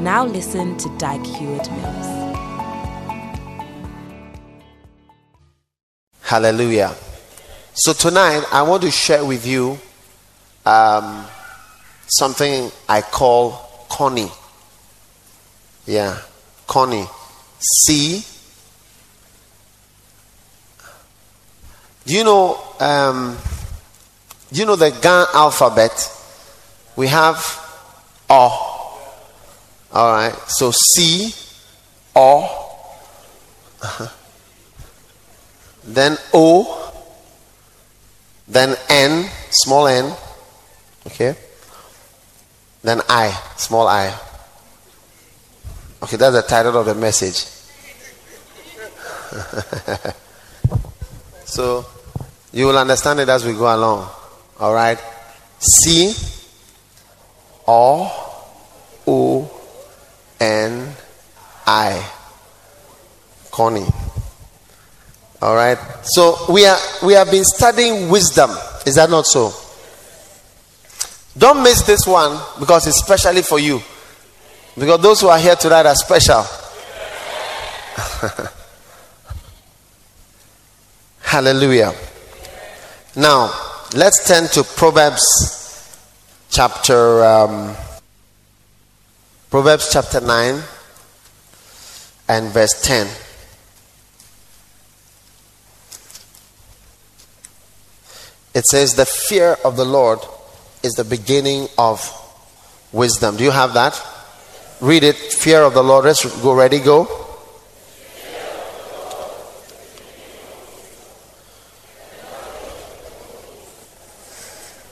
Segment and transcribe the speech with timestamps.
[0.00, 2.24] Now listen to Dag Heward Mills.
[6.20, 6.92] Hallelujah.
[7.74, 9.78] So tonight I want to share with you
[10.66, 11.24] um,
[12.08, 14.32] something I call Connie.
[15.86, 16.18] Yeah,
[16.66, 17.06] Connie.
[17.60, 18.24] C.
[22.04, 22.58] Do you know?
[22.80, 23.38] Um,
[24.52, 26.10] do you know the Ga alphabet?
[26.96, 27.38] We have
[28.28, 28.73] O.
[29.94, 30.34] All right.
[30.48, 31.32] So C,
[32.16, 32.42] O,
[33.80, 34.08] uh-huh.
[35.84, 36.92] then O,
[38.48, 40.12] then N, small n,
[41.06, 41.36] okay,
[42.82, 44.12] then I, small i.
[46.02, 47.46] Okay, that's the title of the message.
[51.44, 51.86] so
[52.52, 54.08] you will understand it as we go along.
[54.58, 54.98] All right.
[55.58, 56.12] C,
[57.66, 58.42] O,
[59.06, 59.63] O,
[60.44, 60.94] N
[61.66, 62.06] I.
[63.50, 63.86] Connie.
[65.40, 65.78] All right.
[66.02, 68.50] So we are we have been studying wisdom.
[68.84, 69.52] Is that not so?
[71.36, 73.82] Don't miss this one because it's specially for you.
[74.76, 76.42] Because those who are here tonight are special.
[81.20, 81.94] Hallelujah.
[83.16, 83.50] Now,
[83.94, 85.98] let's turn to Proverbs
[86.50, 87.74] chapter um,
[89.54, 90.64] Proverbs chapter 9
[92.28, 93.06] and verse 10.
[98.52, 100.18] It says, The fear of the Lord
[100.82, 102.02] is the beginning of
[102.90, 103.36] wisdom.
[103.36, 103.94] Do you have that?
[104.80, 105.14] Read it.
[105.14, 106.06] Fear of the Lord.
[106.06, 106.52] Let's go.
[106.52, 107.06] Ready, go.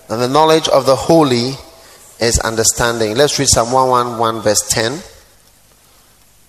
[0.08, 1.54] And the knowledge of the holy
[2.22, 3.16] is understanding.
[3.16, 5.00] Let's read Psalm 111, verse 10.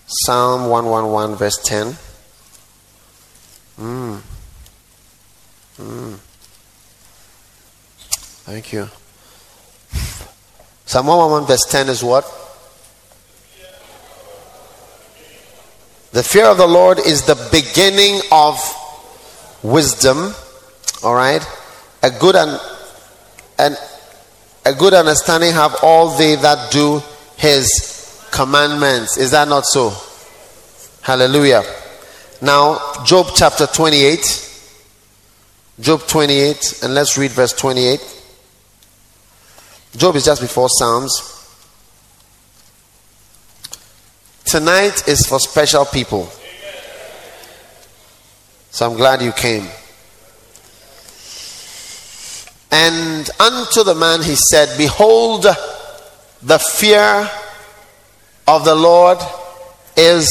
[0.05, 1.87] Psalm 111, verse 10.
[3.79, 4.21] Mm.
[5.79, 6.15] Mm.
[8.45, 8.87] Thank you.
[10.85, 12.23] Psalm 111, verse 10 is what?
[16.11, 18.59] The fear of the Lord is the beginning of
[19.63, 20.35] wisdom.
[21.03, 21.43] All right?
[22.03, 22.59] A good and,
[23.57, 23.75] and
[24.65, 27.01] a good understanding have all they that do
[27.37, 29.17] his commandments.
[29.17, 29.93] Is that not so?
[31.01, 31.63] Hallelujah.
[32.41, 34.51] Now, Job chapter 28.
[35.79, 37.99] Job 28, and let's read verse 28.
[39.97, 41.29] Job is just before Psalms.
[44.45, 46.29] Tonight is for special people.
[48.69, 49.67] So I'm glad you came.
[52.73, 57.29] And unto the man he said, Behold, the fear
[58.47, 59.19] of the Lord
[59.95, 60.27] is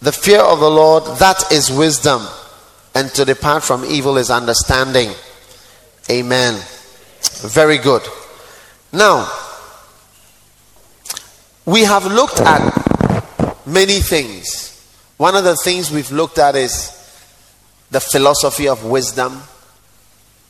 [0.00, 2.22] the fear of the Lord, that is wisdom,
[2.94, 5.10] and to depart from evil is understanding.
[6.08, 6.62] Amen.
[7.40, 8.02] Very good.
[8.92, 9.28] Now,
[11.64, 14.86] we have looked at many things.
[15.16, 16.92] One of the things we've looked at is
[17.90, 19.42] the philosophy of wisdom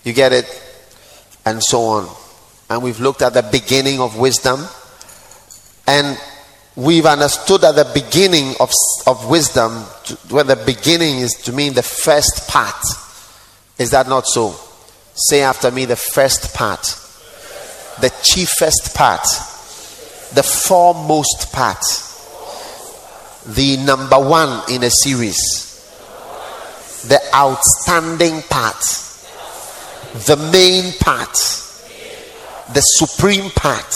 [0.07, 0.47] you get it?
[1.45, 2.17] And so on.
[2.71, 4.65] And we've looked at the beginning of wisdom.
[5.87, 6.17] And
[6.77, 8.71] we've understood that the beginning of,
[9.07, 9.73] of wisdom,
[10.31, 12.85] where the beginning is to mean the first part.
[13.79, 14.55] Is that not so?
[15.15, 16.83] Say after me the first part,
[18.01, 19.25] the chiefest part,
[20.35, 21.83] the foremost part,
[23.47, 25.37] the number one in a series,
[27.09, 29.06] the outstanding part
[30.15, 31.35] the main part,
[32.73, 33.91] the supreme part,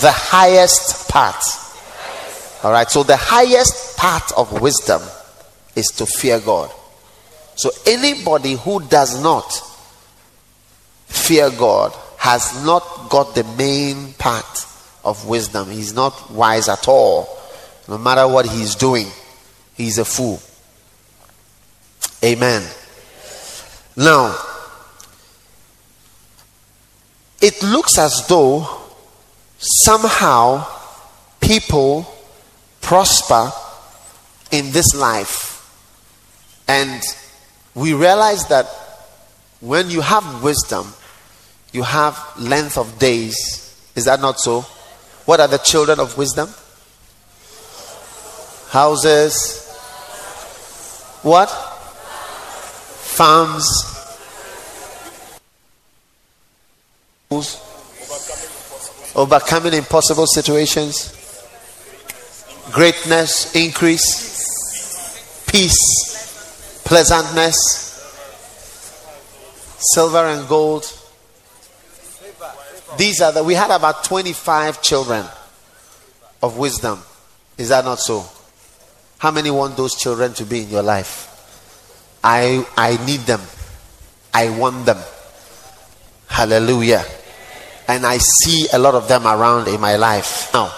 [0.00, 1.42] the highest part.
[2.62, 5.02] All right, so the highest part of wisdom
[5.74, 6.70] is to fear God.
[7.56, 9.50] So anybody who does not
[11.06, 14.66] fear God has not got the main part
[15.04, 15.70] of wisdom.
[15.70, 17.38] He's not wise at all.
[17.88, 19.06] No matter what he's doing,
[19.74, 20.40] he's a fool.
[22.22, 22.62] Amen.
[23.96, 24.36] Now,
[27.40, 28.68] it looks as though
[29.58, 30.66] somehow
[31.40, 32.06] people
[32.80, 33.50] prosper
[34.50, 35.56] in this life.
[36.68, 37.02] And
[37.74, 38.66] we realize that
[39.60, 40.92] when you have wisdom,
[41.72, 43.90] you have length of days.
[43.94, 44.62] Is that not so?
[45.24, 46.48] What are the children of wisdom?
[48.70, 49.68] Houses.
[51.22, 51.48] What?
[53.00, 53.89] Farms.
[59.14, 61.16] Overcoming impossible situations.
[62.72, 67.56] Greatness, increase, peace, pleasantness,
[69.78, 70.84] silver and gold
[72.96, 75.24] these are the, we had about 25 children
[76.42, 77.00] of wisdom.
[77.56, 78.24] Is that not so?
[79.18, 81.26] How many want those children to be in your life?
[82.22, 83.40] I, I need them.
[84.32, 84.98] I want them.
[86.28, 87.04] Hallelujah.
[87.90, 90.48] And I see a lot of them around in my life.
[90.54, 90.72] Now,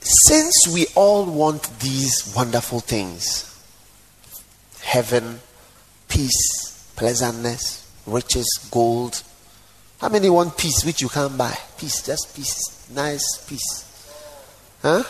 [0.00, 3.52] since we all want these wonderful things
[4.80, 5.40] heaven,
[6.08, 9.22] peace, pleasantness, riches, gold.
[10.00, 11.54] How many want peace which you can't buy?
[11.76, 12.88] Peace, just peace.
[12.94, 13.84] Nice peace.
[14.80, 15.02] Huh?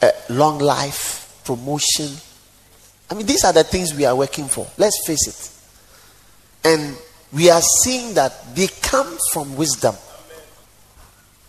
[0.00, 2.12] Uh, long life, promotion.
[3.10, 4.68] I mean, these are the things we are working for.
[4.78, 5.59] Let's face it.
[6.64, 6.96] And
[7.32, 9.94] we are seeing that they come from wisdom.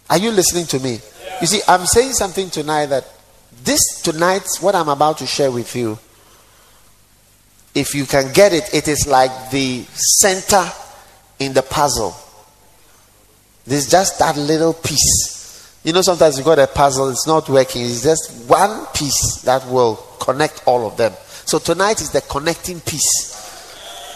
[0.09, 0.99] Are you listening to me?
[1.39, 3.05] You see, I'm saying something tonight that
[3.63, 5.97] this tonight, what I'm about to share with you,
[7.73, 10.65] if you can get it, it is like the center
[11.39, 12.13] in the puzzle.
[13.65, 15.79] There's just that little piece.
[15.83, 17.83] You know, sometimes you got a puzzle, it's not working.
[17.83, 21.13] It's just one piece that will connect all of them.
[21.45, 23.40] So tonight is the connecting piece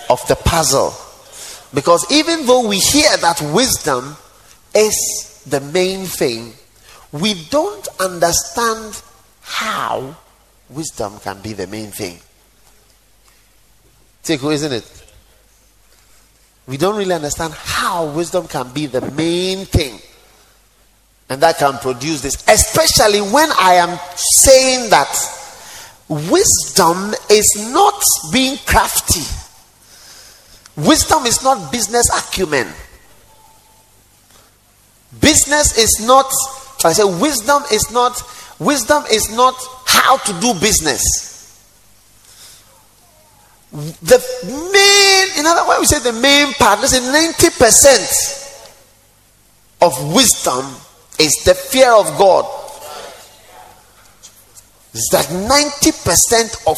[0.09, 0.93] of the puzzle.
[1.73, 4.15] Because even though we hear that wisdom
[4.73, 6.53] is the main thing,
[7.11, 9.01] we don't understand
[9.41, 10.15] how
[10.69, 12.19] wisdom can be the main thing.
[14.23, 15.03] Tiku, isn't it?
[16.67, 19.99] We don't really understand how wisdom can be the main thing.
[21.29, 22.35] And that can produce this.
[22.47, 25.13] Especially when I am saying that
[26.07, 29.23] wisdom is not being crafty.
[30.77, 32.68] Wisdom is not business acumen.
[35.22, 36.30] Business is not,
[36.83, 38.22] I say wisdom is not,
[38.60, 39.56] wisdom is not
[39.86, 41.25] how to do business
[43.75, 48.62] the main, in other words, we say the main part, listen, 90%
[49.81, 50.66] of wisdom
[51.19, 52.45] is the fear of God.
[54.94, 56.77] Is that 90% of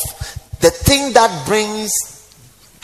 [0.59, 1.91] the thing that brings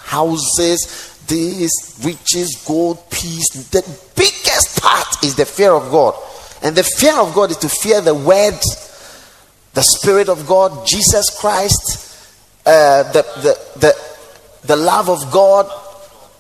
[0.03, 3.81] houses, these riches, gold, peace, the
[4.15, 6.15] biggest part is the fear of God.
[6.61, 8.59] And the fear of God is to fear the word,
[9.73, 12.09] the Spirit of God, Jesus Christ,
[12.65, 15.69] uh, the, the, the, the love of God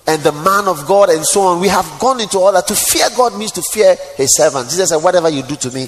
[0.07, 1.59] and the man of God and so on.
[1.59, 2.67] We have gone into all that.
[2.67, 4.69] To fear God means to fear his servant.
[4.69, 5.87] Jesus said, Whatever you do to me,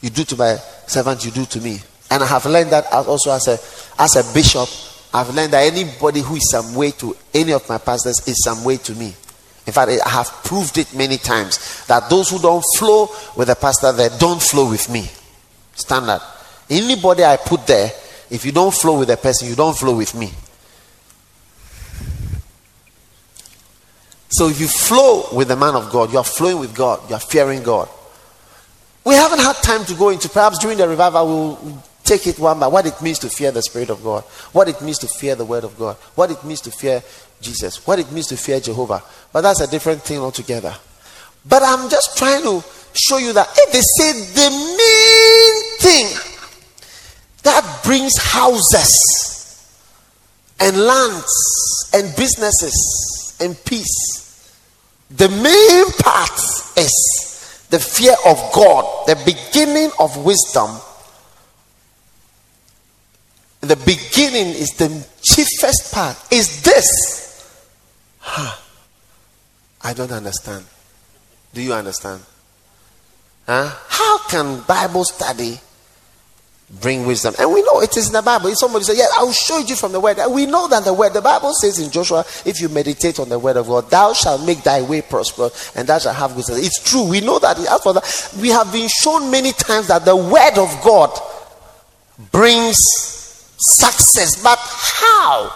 [0.00, 0.56] you do to my
[0.86, 1.78] servant, you do to me.
[2.10, 3.58] And I have learned that also as a
[4.00, 4.68] as a bishop.
[5.14, 8.64] I've learned that anybody who is some way to any of my pastors is some
[8.64, 9.14] way to me.
[9.64, 13.54] In fact, I have proved it many times that those who don't flow with the
[13.54, 15.08] pastor there don't flow with me.
[15.76, 16.20] Standard.
[16.68, 17.92] Anybody I put there,
[18.28, 20.32] if you don't flow with the person, you don't flow with me.
[24.30, 27.14] So if you flow with the man of God, you are flowing with God, you
[27.14, 27.88] are fearing God.
[29.04, 31.26] We haven't had time to go into, perhaps during the revival,
[31.62, 34.68] we'll take it one by what it means to fear the Spirit of God, what
[34.68, 37.02] it means to fear the Word of God, what it means to fear
[37.40, 39.02] Jesus, what it means to fear Jehovah.
[39.32, 40.74] But that's a different thing altogether.
[41.46, 46.34] But I'm just trying to show you that if they say the main thing
[47.42, 49.00] that brings houses
[50.60, 54.22] and lands and businesses and peace,
[55.10, 56.38] the main part
[56.78, 60.70] is the fear of God, the beginning of wisdom.
[63.68, 64.88] The beginning is the
[65.22, 66.16] chiefest part.
[66.32, 67.60] Is this?
[68.18, 68.56] Huh.
[69.82, 70.64] I don't understand.
[71.52, 72.22] Do you understand?
[73.46, 73.70] Huh?
[73.88, 75.58] How can Bible study
[76.80, 77.34] bring wisdom.
[77.38, 78.48] And we know it is in the Bible.
[78.48, 80.18] If somebody say, Yeah, I'll show you from the word.
[80.30, 83.38] We know that the word, the Bible says in Joshua, if you meditate on the
[83.38, 86.56] word of God, thou shalt make thy way prosperous and thou shalt have wisdom.
[86.58, 87.08] It's true.
[87.08, 87.58] We know that.
[87.58, 91.10] As for that, we have been shown many times that the word of God
[92.32, 92.78] brings
[93.64, 94.42] success.
[94.42, 95.52] But how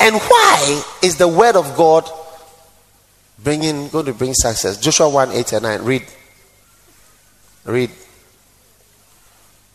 [0.00, 2.08] and why is the word of God
[3.42, 4.78] bringing, going to bring success.
[4.78, 5.82] Joshua 1 8 and 9.
[5.82, 6.06] Read.
[7.64, 7.90] Read.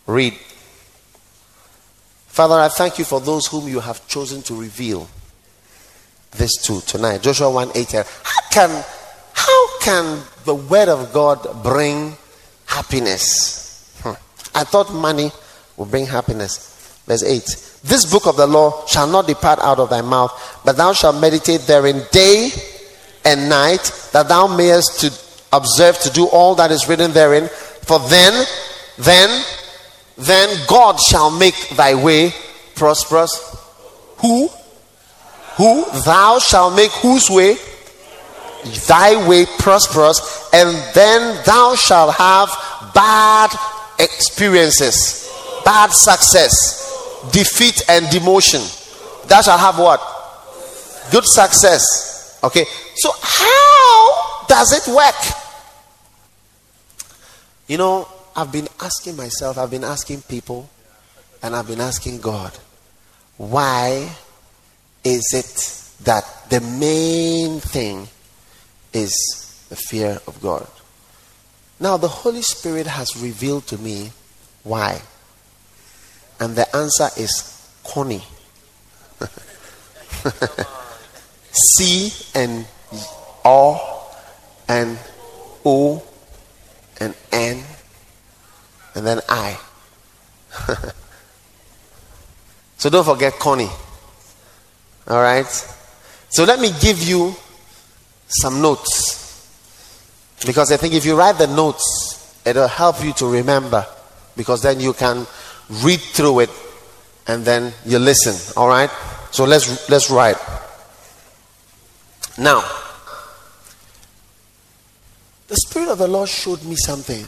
[0.08, 0.34] Read.
[2.28, 5.08] Father, I thank you for those whom you have chosen to reveal
[6.32, 7.22] this to tonight.
[7.22, 7.92] Joshua 1 8.
[7.92, 8.04] How
[8.52, 8.84] can,
[9.34, 12.18] how can the word of God bring
[12.66, 13.94] happiness?
[14.02, 14.14] Hmm.
[14.56, 15.32] I thought money
[15.78, 16.73] would bring happiness.
[17.06, 17.44] Verse 8.
[17.84, 21.20] This book of the law shall not depart out of thy mouth, but thou shalt
[21.20, 22.50] meditate therein day
[23.26, 25.12] and night, that thou mayest to
[25.52, 27.50] observe to do all that is written therein.
[27.84, 28.46] For then,
[28.98, 29.44] then
[30.18, 32.34] then God shall make thy way
[32.76, 33.58] prosperous.
[34.18, 34.48] Who?
[35.58, 35.86] Who?
[36.02, 37.58] Thou shalt make whose way?
[38.88, 42.50] Thy way prosperous, and then thou shalt have
[42.94, 43.52] bad
[44.00, 45.30] experiences,
[45.66, 46.93] bad success,
[47.32, 48.62] defeat, and demotion.
[49.28, 50.02] Thou shalt have what?
[51.12, 52.40] Good success.
[52.44, 52.66] Okay,
[52.96, 55.16] so how does it work?
[57.68, 60.70] You know, I've been asking myself, I've been asking people,
[61.42, 62.52] and I've been asking God,
[63.38, 64.10] why
[65.04, 68.08] is it that the main thing
[68.94, 70.68] is the fear of God?
[71.80, 74.12] Now, the Holy Spirit has revealed to me
[74.64, 75.02] why.
[76.40, 78.24] And the answer is Connie.
[81.52, 82.66] C and
[83.46, 84.10] O
[84.68, 84.98] and
[85.66, 86.04] O
[87.00, 87.64] and N
[88.96, 89.60] and then I.
[92.78, 93.70] so don't forget Connie.
[95.08, 95.46] All right?
[96.30, 97.36] So let me give you
[98.28, 99.20] some notes.
[100.46, 103.86] Because I think if you write the notes, it'll help you to remember.
[104.36, 105.26] Because then you can
[105.82, 106.50] read through it
[107.28, 108.36] and then you listen.
[108.58, 108.90] All right?
[109.32, 110.38] So let's let's write.
[112.38, 112.62] Now,
[115.48, 117.26] the Spirit of the Lord showed me something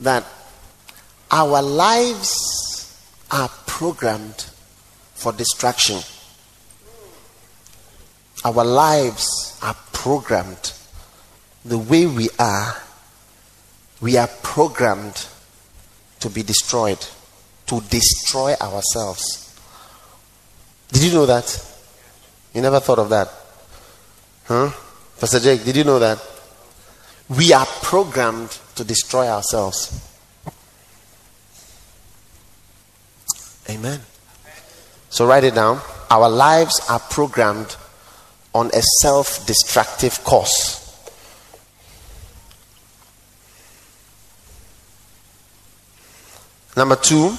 [0.00, 0.24] that
[1.30, 2.34] our lives
[3.30, 4.46] are programmed
[5.14, 6.00] for distraction.
[8.44, 10.72] Our lives are programmed
[11.64, 12.74] the way we are.
[14.00, 15.26] We are programmed
[16.20, 16.98] to be destroyed,
[17.66, 19.54] to destroy ourselves.
[20.90, 21.64] Did you know that?
[22.54, 23.28] You never thought of that?
[24.46, 24.70] Huh?
[25.20, 26.18] Pastor Jake, did you know that?
[27.28, 30.04] We are programmed to destroy ourselves.
[33.68, 34.00] Amen.
[35.10, 35.80] So write it down.
[36.10, 37.76] Our lives are programmed
[38.54, 40.77] on a self destructive course.
[46.78, 47.36] Number two,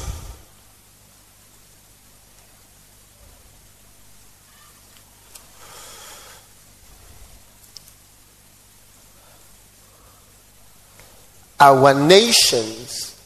[11.57, 13.17] our nations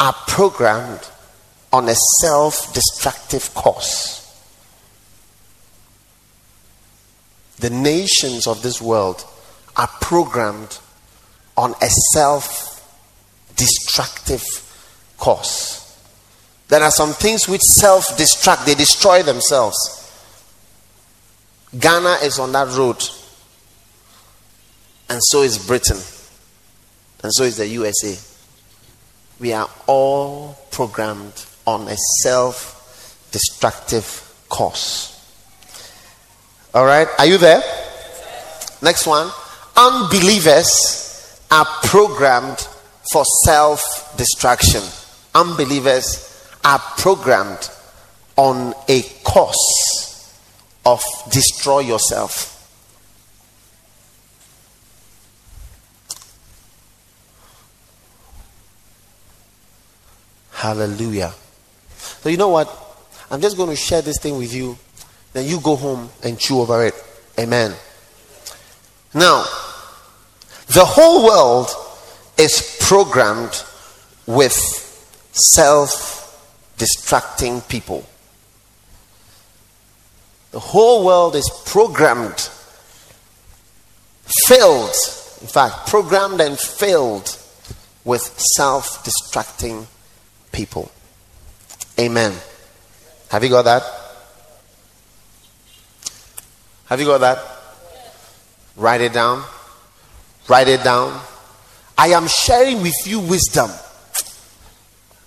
[0.00, 1.08] are programmed
[1.72, 4.24] on a self destructive course.
[7.60, 9.24] The nations of this world
[9.76, 10.80] are programmed
[11.56, 12.82] on a self
[13.54, 14.65] destructive
[15.18, 15.82] course.
[16.68, 19.76] There are some things which self destruct, they destroy themselves.
[21.78, 23.02] Ghana is on that road,
[25.08, 25.98] and so is Britain.
[27.22, 28.16] And so is the USA.
[29.40, 35.12] We are all programmed on a self destructive course.
[36.74, 37.62] All right, are you there?
[38.82, 39.30] Next one.
[39.76, 42.66] Unbelievers are programmed
[43.12, 43.82] for self
[44.16, 44.82] destruction.
[45.36, 47.68] Unbelievers are programmed
[48.36, 50.34] on a course
[50.86, 52.54] of destroy yourself.
[60.52, 61.34] Hallelujah.
[61.98, 62.72] So, you know what?
[63.30, 64.78] I'm just going to share this thing with you.
[65.34, 66.94] Then you go home and chew over it.
[67.38, 67.74] Amen.
[69.12, 69.44] Now,
[70.68, 71.68] the whole world
[72.38, 73.62] is programmed
[74.26, 74.85] with
[75.36, 78.06] self destructing people.
[80.52, 82.48] The whole world is programmed,
[84.46, 84.94] filled,
[85.40, 87.36] in fact, programmed and filled
[88.04, 88.22] with
[88.56, 89.86] self distracting
[90.52, 90.90] people.
[91.98, 92.32] Amen.
[93.30, 93.82] Have you got that?
[96.86, 97.38] Have you got that?
[98.76, 99.42] Write it down.
[100.48, 101.20] Write it down.
[101.98, 103.70] I am sharing with you wisdom,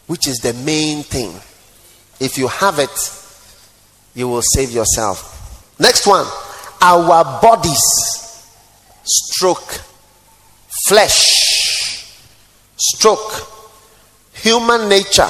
[0.09, 1.31] which is the main thing.
[2.19, 2.89] If you have it,
[4.15, 5.79] you will save yourself.
[5.79, 6.25] Next one.
[6.81, 7.77] Our bodies
[9.03, 9.81] stroke
[10.87, 12.15] flesh
[12.77, 13.47] stroke
[14.33, 15.29] human nature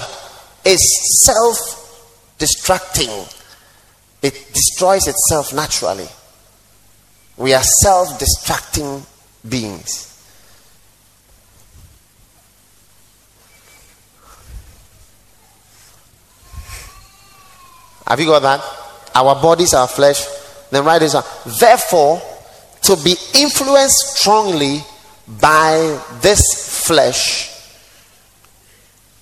[0.66, 1.58] is self
[2.38, 3.10] destructing
[4.22, 6.08] it destroys itself naturally
[7.38, 9.02] we are self destructing
[9.48, 10.09] beings
[18.10, 18.62] Have you got that?
[19.16, 20.26] Our bodies, our flesh.
[20.72, 21.24] Then write this down.
[21.60, 22.22] Therefore,
[22.82, 24.80] to be influenced strongly
[25.40, 26.42] by this
[26.88, 27.50] flesh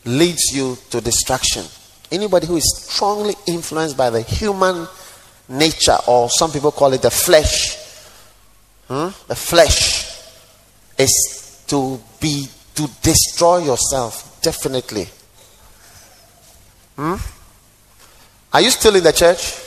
[0.05, 1.65] leads you to destruction.
[2.11, 4.87] Anybody who is strongly influenced by the human
[5.49, 7.75] nature, or some people call it the flesh,
[8.87, 9.09] hmm?
[9.27, 10.21] the flesh
[10.97, 15.07] is to be to destroy yourself, definitely.
[16.95, 17.15] Hmm?
[18.53, 19.61] Are you still in the church?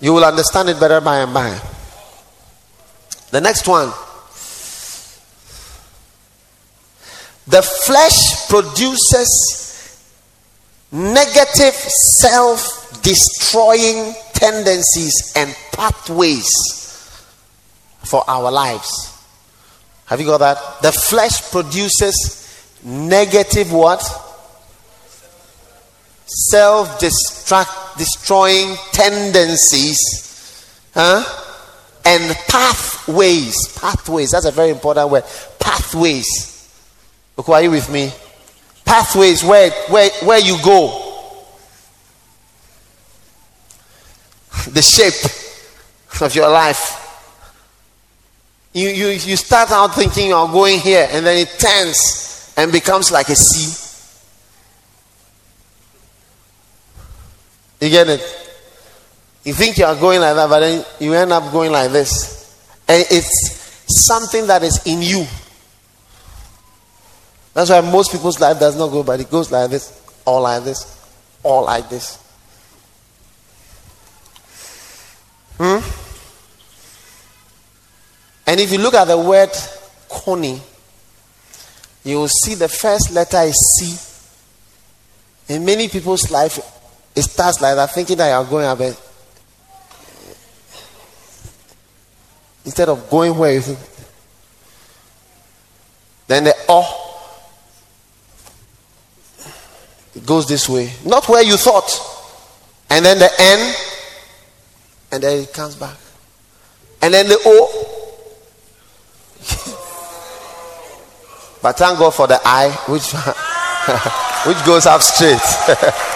[0.00, 1.58] You will understand it better by and by.
[3.30, 3.88] The next one.
[7.46, 10.10] The flesh produces
[10.90, 16.48] negative self destroying tendencies and pathways
[18.04, 19.10] for our lives.
[20.06, 20.82] Have you got that?
[20.82, 24.02] The flesh produces negative what?
[26.34, 26.98] Self
[27.96, 29.98] destroying tendencies
[30.94, 31.24] huh?
[32.04, 33.78] and pathways.
[33.78, 35.24] Pathways, that's a very important word.
[35.58, 36.50] Pathways.
[37.36, 38.12] Look, are you with me?
[38.84, 41.00] Pathways where, where, where you go.
[44.70, 47.00] The shape of your life.
[48.72, 53.12] You, you, you start out thinking you're going here, and then it turns and becomes
[53.12, 53.83] like a sea
[57.84, 58.20] You get it?
[59.44, 62.80] You think you are going like that, but then you end up going like this.
[62.88, 65.26] And it's something that is in you.
[67.52, 70.64] That's why most people's life does not go, but it goes like this, all like
[70.64, 70.98] this,
[71.42, 72.16] all like this.
[75.58, 75.80] Hmm?
[78.46, 79.50] And if you look at the word
[80.08, 80.62] Connie,
[82.02, 85.54] you will see the first letter is C.
[85.54, 86.73] In many people's life,
[87.14, 88.96] it starts like that, thinking that you are going bed.
[92.64, 93.78] Instead of going where you think.
[96.26, 97.00] Then the oh
[100.16, 100.92] it goes this way.
[101.04, 101.90] Not where you thought.
[102.88, 103.74] And then the N
[105.12, 105.96] and then it comes back.
[107.02, 107.90] And then the O.
[111.62, 113.12] but thank God for the I, which
[114.46, 115.38] which goes up straight.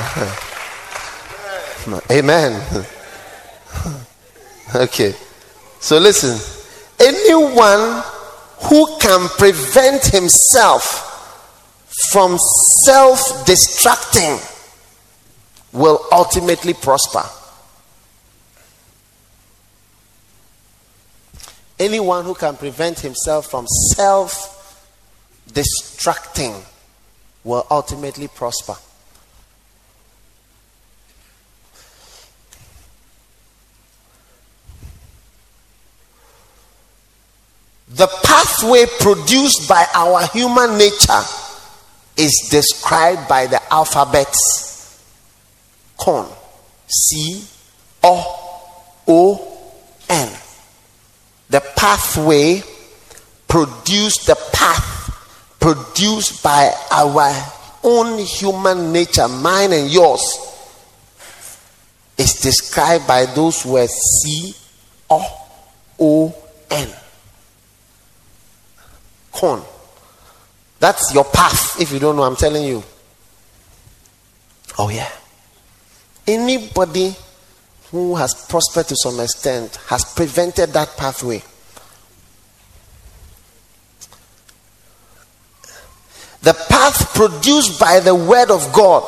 [2.10, 2.86] Amen.
[4.74, 5.14] okay.
[5.80, 6.38] So listen.
[6.98, 8.02] Anyone
[8.68, 11.06] who can prevent himself
[12.10, 12.38] from
[12.84, 14.38] self destructing
[15.72, 17.22] will ultimately prosper.
[21.78, 24.56] Anyone who can prevent himself from self
[25.50, 26.62] destructing
[27.44, 28.76] will ultimately prosper.
[37.90, 41.22] The pathway produced by our human nature
[42.16, 45.04] is described by the alphabets
[45.98, 46.28] con
[46.86, 47.44] c.
[48.02, 48.72] O.
[49.08, 49.58] O.
[50.08, 50.32] N.
[51.48, 52.62] The pathway
[53.48, 57.32] produced the path produced by our
[57.82, 60.22] own human nature mine and yours
[62.16, 64.54] is described by those words c
[65.10, 65.20] o
[65.98, 66.34] o
[66.70, 66.88] n
[69.40, 69.62] corn.
[70.78, 71.80] That's your path.
[71.80, 72.82] If you don't know, I'm telling you.
[74.78, 75.10] Oh, yeah.
[76.26, 77.14] Anybody
[77.90, 81.42] who has prospered to some extent has prevented that pathway.
[86.42, 89.04] The path produced by the word of God,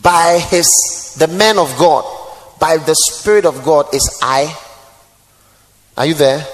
[0.00, 2.04] by his the man of God,
[2.58, 4.56] by the spirit of God is I.
[5.96, 6.46] Are you there?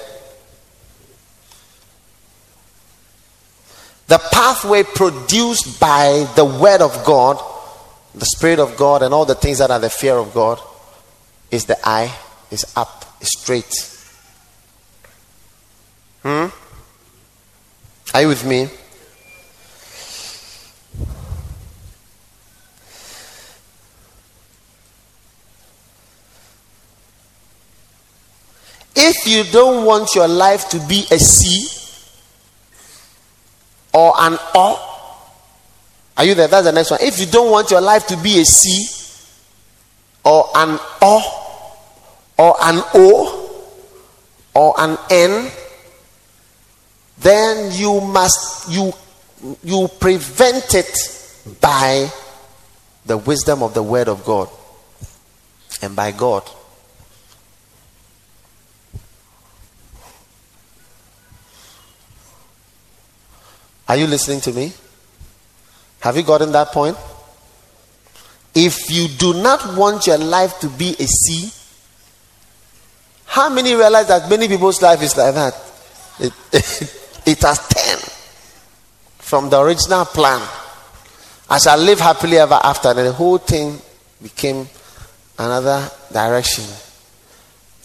[4.06, 7.42] The pathway produced by the Word of God,
[8.14, 10.60] the Spirit of God, and all the things that are the fear of God
[11.50, 12.14] is the eye,
[12.50, 13.90] is up, is straight.
[16.22, 16.46] Hmm?
[18.12, 18.68] Are you with me?
[28.96, 31.83] If you don't want your life to be a C
[33.94, 34.90] or an O,
[36.16, 36.48] are you there?
[36.48, 37.00] That's the next one.
[37.00, 38.88] If you don't want your life to be a C
[40.24, 41.80] or an O
[42.36, 43.64] or an O
[44.54, 45.50] or an N,
[47.18, 48.92] then you must you
[49.62, 50.96] you prevent it
[51.60, 52.10] by
[53.06, 54.48] the wisdom of the word of God
[55.82, 56.48] and by God.
[63.88, 64.72] Are you listening to me?
[66.00, 66.96] Have you gotten that point?
[68.54, 71.50] If you do not want your life to be a C,
[73.26, 75.54] how many realize that many people's life is like that?
[76.20, 76.32] It,
[77.26, 77.98] it has 10
[79.18, 80.46] from the original plan.
[81.50, 82.88] I shall live happily ever after.
[82.88, 83.78] And the whole thing
[84.22, 84.68] became
[85.38, 86.64] another direction.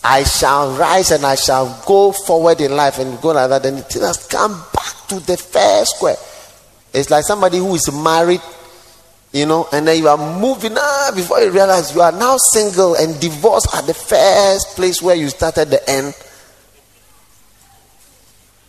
[0.04, 3.64] I shall rise and I shall go forward in life and go like that.
[3.64, 6.16] Then it has come back to the first square.
[6.94, 8.42] It's like somebody who is married,
[9.34, 12.96] you know, and then you are moving up before you realize you are now single
[12.96, 16.16] and divorced at the first place where you started the end.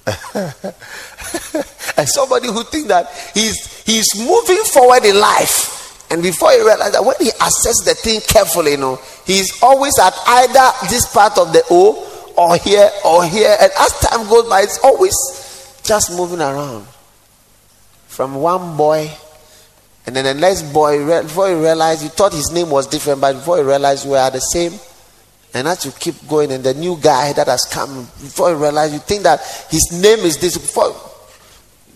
[1.97, 5.80] and somebody who think that he's he's moving forward in life
[6.11, 9.97] and before he realized that when he assesses the thing carefully, you know, he's always
[10.01, 13.57] at either this part of the O or here or here.
[13.61, 15.15] And as time goes by, it's always
[15.85, 16.85] just moving around
[18.09, 19.09] from one boy
[20.05, 21.23] and then the next boy.
[21.23, 24.33] Before he realize, you thought his name was different, but before he realize, we are
[24.33, 24.73] the same.
[25.55, 28.93] And as you keep going, and the new guy that has come, before you realize,
[28.93, 30.59] you think that his name is this.
[30.59, 30.93] Before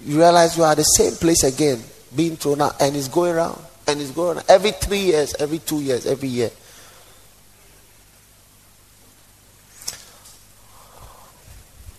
[0.05, 1.83] you realize, you are the same place again,
[2.15, 5.81] being thrown out, and it's going around and it's going every three years, every two
[5.81, 6.51] years, every year.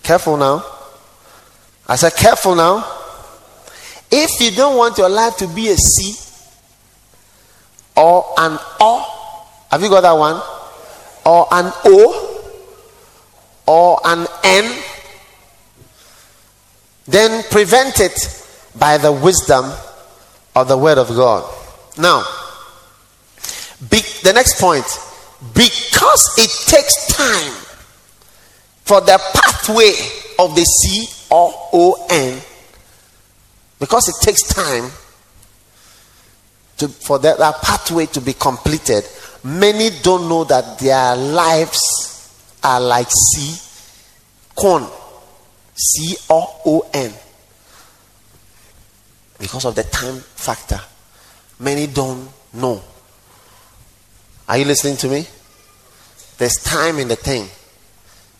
[0.04, 0.64] Careful now.
[1.88, 2.84] I said, careful now.
[4.12, 6.14] If you don't want your life to be a C
[7.96, 10.42] or an O, have you got that one?
[11.26, 12.32] Or an O
[13.68, 14.84] or an N,
[17.08, 18.46] then prevent it
[18.78, 19.66] by the wisdom
[20.56, 21.52] of the Word of God.
[21.98, 22.24] Now,
[23.90, 24.86] be, the next point
[25.54, 27.54] because it takes time
[28.84, 29.94] for the pathway
[30.40, 32.42] of the C or O N,
[33.80, 34.92] because it takes time
[36.78, 39.04] to, for that, that pathway to be completed,
[39.44, 41.80] many don't know that their lives
[42.64, 43.60] are like C,
[44.56, 44.86] corn,
[45.76, 47.14] C O O N,
[49.40, 50.80] because of the time factor.
[51.60, 52.82] Many don't know.
[54.48, 55.26] Are you listening to me?
[56.38, 57.48] There's time in the thing.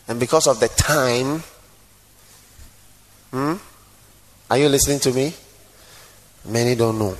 [0.08, 1.42] And because of the time,
[3.30, 3.54] hmm,
[4.50, 5.34] are you listening to me?
[6.44, 7.16] Many don't know.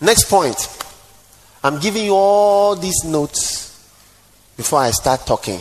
[0.00, 0.68] Next point.
[1.64, 3.68] I'm giving you all these notes
[4.56, 5.60] before I start talking.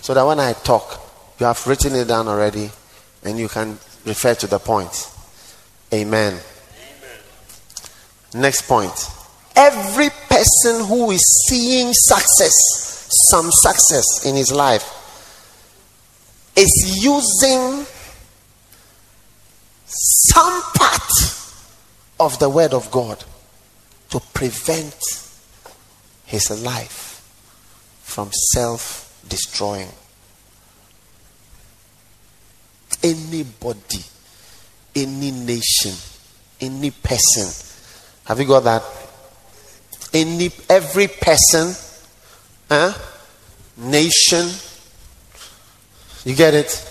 [0.00, 1.00] So that when I talk,
[1.38, 2.70] you have written it down already
[3.22, 5.10] and you can refer to the point.
[5.92, 6.32] Amen.
[6.32, 6.42] Amen.
[8.34, 9.10] Next point.
[9.54, 12.54] Every person who is seeing success,
[13.30, 14.94] some success in his life,
[16.56, 17.86] is using
[19.86, 21.02] some part
[22.20, 23.24] of the Word of God
[24.10, 24.96] to prevent
[26.24, 27.22] his life
[28.02, 29.90] from self destroying
[33.02, 34.04] anybody,
[34.94, 35.92] any nation,
[36.60, 37.48] any person.
[38.24, 38.82] Have you got that?
[40.12, 41.74] Any every person,
[42.68, 42.92] huh?
[43.76, 44.48] nation.
[46.24, 46.84] You get it?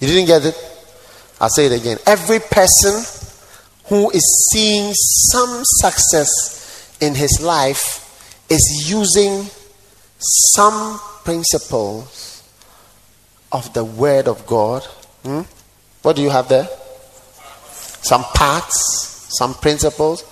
[0.00, 0.56] You didn't get it?
[1.40, 1.98] I'll say it again.
[2.06, 3.02] Every person
[3.86, 8.04] who is seeing some success in his life
[8.50, 9.48] is using
[10.18, 12.27] some principles
[13.52, 14.84] of the Word of God.
[15.24, 15.42] Hmm?
[16.02, 16.68] What do you have there?
[18.02, 20.24] Some parts, some principles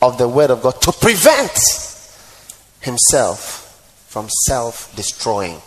[0.00, 1.58] of the Word of God to prevent
[2.80, 5.60] himself from self destroying.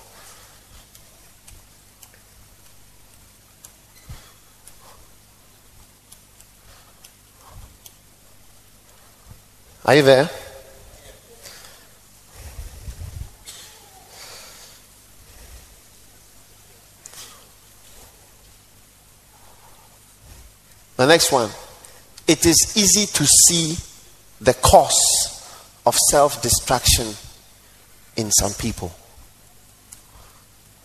[9.86, 10.30] Are you there?
[20.98, 21.50] The next one.
[22.28, 23.78] It is easy to see
[24.42, 27.08] the cause of self destruction
[28.16, 28.92] in some people,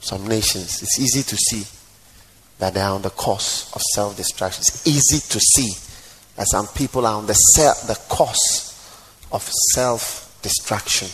[0.01, 0.83] some nations.
[0.83, 1.65] It's easy to see
[2.59, 4.61] that they are on the course of self destruction.
[4.61, 5.71] It's easy to see
[6.37, 8.67] that some people are on the, se- the course
[9.33, 9.43] of
[9.75, 11.09] self destruction.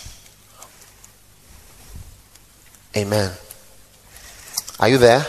[2.96, 3.30] Amen.
[4.80, 5.24] Are you there?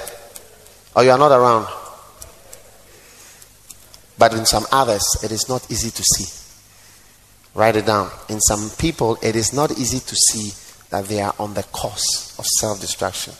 [0.95, 1.67] Or you are not around?
[4.17, 6.25] But in some others, it is not easy to see.
[7.53, 8.09] Write it down.
[8.29, 10.51] In some people, it is not easy to see
[10.89, 13.33] that they are on the course of self destruction.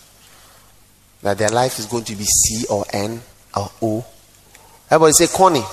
[1.22, 3.22] That their life is going to be C or N
[3.56, 4.06] or O.
[4.90, 5.64] Everybody say Connie.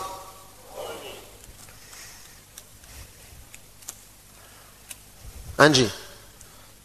[5.58, 5.90] Angie,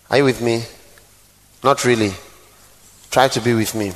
[0.10, 0.64] are you with me?
[1.64, 2.14] Not really.
[3.10, 3.92] Try to be with me.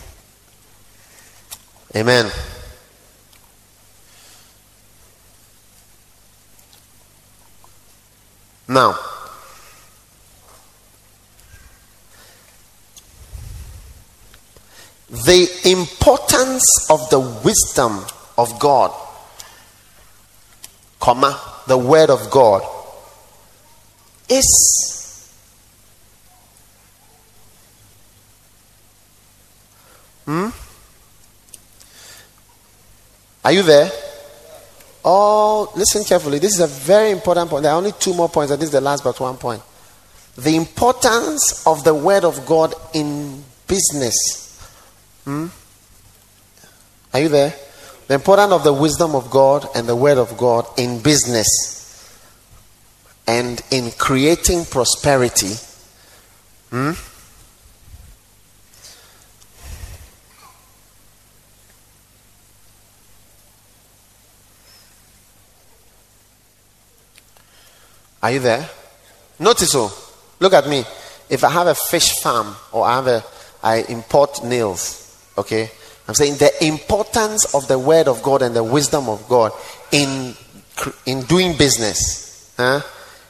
[1.96, 2.32] Amen.
[8.68, 8.98] Now,
[15.10, 18.06] the importance of the wisdom
[18.38, 18.92] of God,
[21.00, 22.64] comma, the word of God
[24.30, 24.84] is
[30.26, 30.50] Hmm?
[33.44, 33.92] Are you there?
[35.06, 36.40] Oh, listen carefully.
[36.40, 37.64] This is a very important point.
[37.64, 39.62] There are only two more points, and this is the last but one point.
[40.38, 44.16] The importance of the Word of God in business.
[45.26, 45.48] Hmm?
[47.14, 47.54] Are you there?
[48.08, 51.70] The importance of the wisdom of God and the Word of God in business
[53.28, 55.54] and in creating prosperity.
[56.70, 56.92] Hmm?
[68.24, 68.68] Are you there?
[69.38, 69.92] Notice, oh,
[70.40, 70.84] look at me.
[71.30, 73.24] If I have a fish farm or I have a,
[73.62, 75.70] I import nails, okay?
[76.08, 79.52] I'm saying the importance of the word of God and the wisdom of God
[79.92, 80.36] in
[81.06, 82.82] in doing business, huh?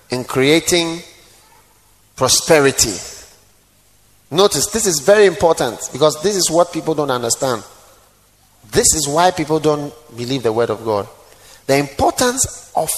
[0.10, 1.02] in creating
[2.16, 2.96] prosperity.
[4.32, 7.64] Notice this is very important because this is what people don't understand.
[8.72, 11.08] This is why people don't believe the word of God.
[11.68, 12.90] The importance of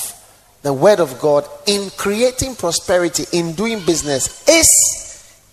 [0.65, 4.67] the word of God in creating prosperity, in doing business, is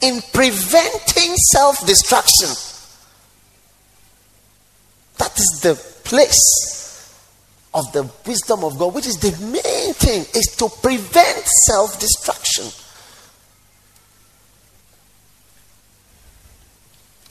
[0.00, 2.48] in preventing self destruction.
[5.18, 5.74] That is the
[6.08, 7.14] place
[7.74, 12.64] of the wisdom of God, which is the main thing, is to prevent self destruction.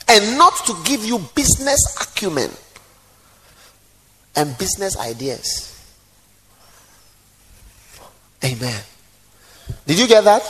[0.06, 2.52] And not to give you business acumen
[4.36, 5.71] and business ideas.
[8.44, 8.82] Amen.
[9.86, 10.42] Did you get that?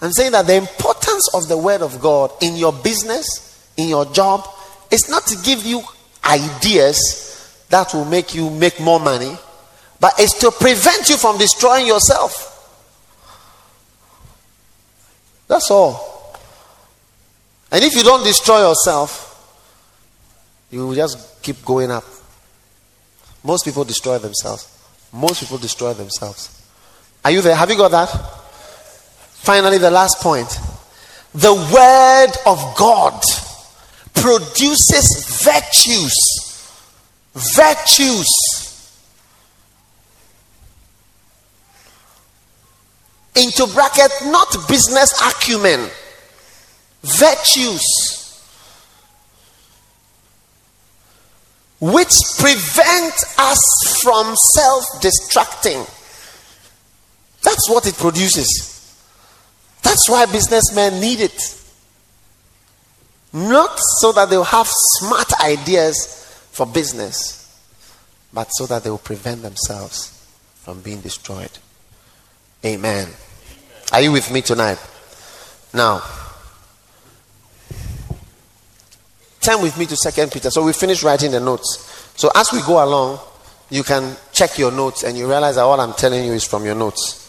[0.00, 4.04] I'm saying that the importance of the word of God in your business, in your
[4.06, 4.48] job,
[4.90, 5.82] is not to give you
[6.24, 9.36] ideas that will make you make more money,
[10.00, 12.54] but it's to prevent you from destroying yourself.
[15.48, 16.36] That's all.
[17.72, 19.24] And if you don't destroy yourself,
[20.70, 22.04] you will just keep going up.
[23.42, 24.74] Most people destroy themselves.
[25.12, 26.57] Most people destroy themselves.
[27.28, 27.54] Are you there?
[27.54, 28.06] Have you got that?
[29.42, 30.48] Finally, the last point.
[31.34, 33.20] The Word of God
[34.14, 36.14] produces virtues.
[37.34, 39.04] Virtues.
[43.36, 45.90] Into bracket, not business acumen.
[47.02, 48.42] Virtues.
[51.78, 55.86] Which prevent us from self destructing.
[57.42, 58.74] That's what it produces.
[59.82, 61.54] That's why businessmen need it.
[63.32, 67.38] Not so that they'll have smart ideas for business,
[68.32, 70.14] but so that they will prevent themselves
[70.54, 71.50] from being destroyed.
[72.64, 73.08] Amen.
[73.92, 74.78] Are you with me tonight?
[75.72, 76.02] Now,
[79.40, 80.50] turn with me to Second Peter.
[80.50, 82.12] So we finished writing the notes.
[82.16, 83.20] So as we go along,
[83.70, 86.64] you can check your notes and you realize that all I'm telling you is from
[86.64, 87.27] your notes.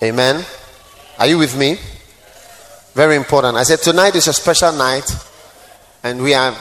[0.00, 0.44] Amen.
[1.18, 1.76] Are you with me?
[2.94, 3.56] Very important.
[3.56, 5.10] I said tonight is a special night,
[6.04, 6.54] and we are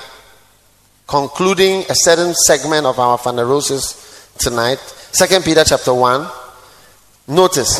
[1.07, 4.79] concluding a certain segment of our Roses tonight.
[5.11, 6.27] Second Peter chapter one.
[7.27, 7.77] Notice.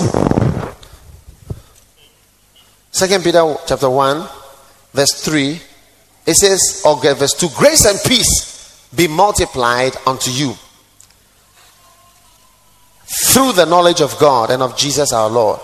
[2.92, 4.28] Second Peter chapter one,
[4.94, 5.60] verse three.
[6.28, 10.54] It says, okay, verse two: Grace and peace be multiplied unto you
[13.08, 15.60] through the knowledge of God and of Jesus our Lord,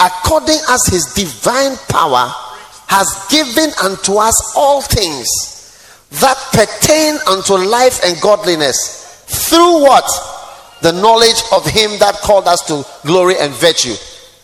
[0.00, 2.32] according as his divine power
[2.88, 5.28] has given unto us all things
[6.10, 10.08] that pertain unto life and godliness through what?
[10.80, 13.94] The knowledge of him that called us to glory and virtue.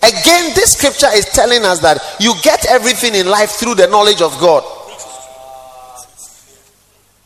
[0.02, 4.20] Again, this scripture is telling us that you get everything in life through the knowledge
[4.20, 4.62] of God.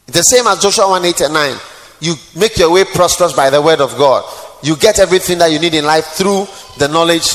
[0.06, 1.56] The same as Joshua 1 8 and 9.
[2.00, 4.24] You make your way prosperous by the word of God.
[4.62, 6.46] You get everything that you need in life through
[6.78, 7.28] the knowledge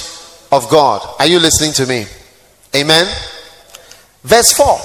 [0.52, 1.02] of God.
[1.20, 2.06] Are you listening to me?
[2.76, 3.08] Amen.
[4.24, 4.78] Verse 4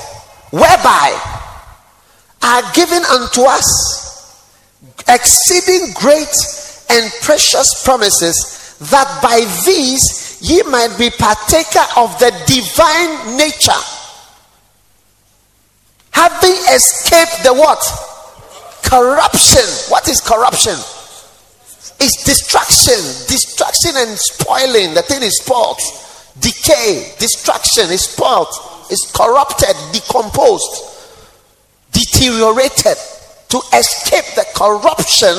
[0.51, 1.39] Whereby
[2.43, 4.29] are given unto us
[5.09, 6.35] exceeding great
[6.91, 13.83] and precious promises, that by these ye might be partaker of the divine nature,
[16.13, 17.83] having escaped the what?
[18.83, 19.65] Corruption.
[19.91, 20.77] What is corruption?
[22.01, 24.95] It's destruction, destruction and spoiling.
[24.95, 25.81] The thing is spoiled.
[26.41, 28.49] Decay, destruction is spoiled,
[28.91, 30.85] is corrupted, decomposed,
[31.91, 32.97] deteriorated
[33.49, 35.35] to escape the corruption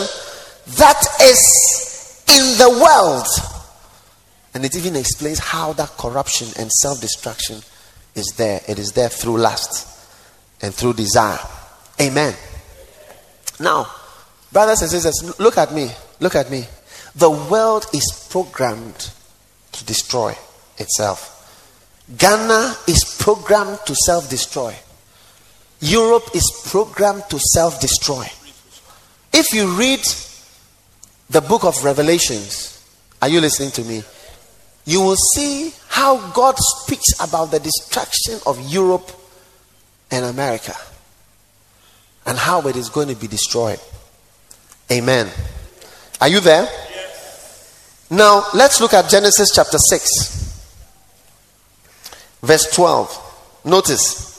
[0.77, 3.25] that is in the world.
[4.53, 7.61] And it even explains how that corruption and self destruction
[8.15, 8.61] is there.
[8.67, 9.87] It is there through lust
[10.61, 11.39] and through desire.
[12.01, 12.33] Amen.
[13.59, 13.87] Now,
[14.51, 15.89] brothers and sisters, look at me.
[16.19, 16.65] Look at me.
[17.15, 19.11] The world is programmed
[19.71, 20.35] to destroy
[20.77, 21.35] itself.
[22.17, 24.75] Ghana is programmed to self destroy.
[25.79, 28.25] Europe is programmed to self destroy.
[29.31, 30.01] If you read
[31.29, 32.83] the book of Revelations,
[33.21, 34.03] are you listening to me?
[34.85, 39.11] You will see how God speaks about the destruction of Europe
[40.09, 40.75] and America
[42.25, 43.79] and how it is going to be destroyed.
[44.91, 45.29] Amen.
[46.21, 46.63] Are you there?
[46.63, 48.07] Yes.
[48.09, 50.69] Now, let's look at Genesis chapter 6,
[52.41, 53.61] verse 12.
[53.65, 54.29] Notice,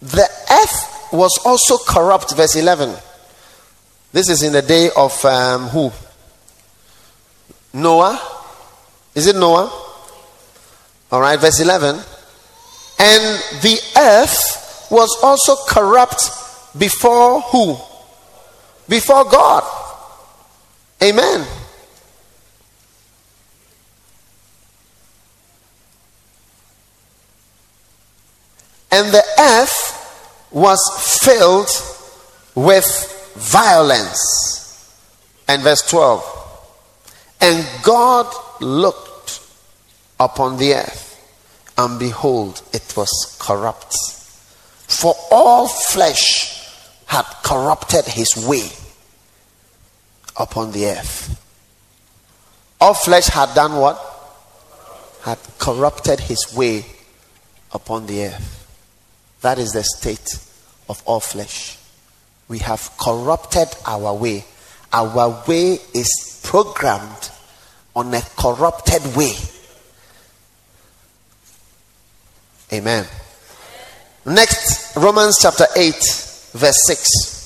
[0.00, 2.94] the earth was also corrupt, verse 11.
[4.12, 5.92] This is in the day of um, who?
[7.74, 8.20] Noah.
[9.14, 9.70] Is it Noah?
[11.12, 11.96] All right, verse 11.
[13.00, 16.30] And the earth was also corrupt
[16.78, 17.76] before who?
[18.88, 19.77] Before God.
[21.02, 21.46] Amen.
[28.90, 30.80] And the earth was
[31.22, 31.68] filled
[32.54, 32.86] with
[33.36, 34.92] violence.
[35.46, 36.34] And verse 12.
[37.40, 38.26] And God
[38.60, 39.40] looked
[40.18, 41.14] upon the earth,
[41.78, 43.94] and behold, it was corrupt.
[44.88, 46.72] For all flesh
[47.06, 48.68] had corrupted his way
[50.38, 51.34] upon the earth.
[52.80, 54.04] All flesh had done what?
[55.22, 56.84] Had corrupted his way
[57.72, 58.54] upon the earth.
[59.40, 60.38] That is the state
[60.88, 61.78] of all flesh.
[62.48, 64.44] We have corrupted our way.
[64.92, 67.30] Our way is programmed
[67.94, 69.34] on a corrupted way.
[72.72, 73.06] Amen.
[74.24, 75.94] Next, Romans chapter 8,
[76.52, 77.37] verse 6.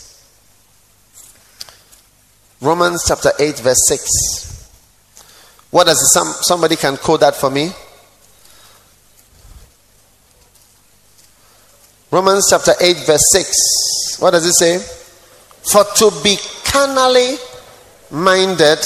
[2.63, 5.69] Romans chapter 8, verse 6.
[5.73, 7.71] What does some somebody can quote that for me?
[12.13, 14.19] Romans chapter 8, verse 6.
[14.21, 14.79] What does it say?
[15.73, 17.35] For to be carnally
[18.13, 18.79] minded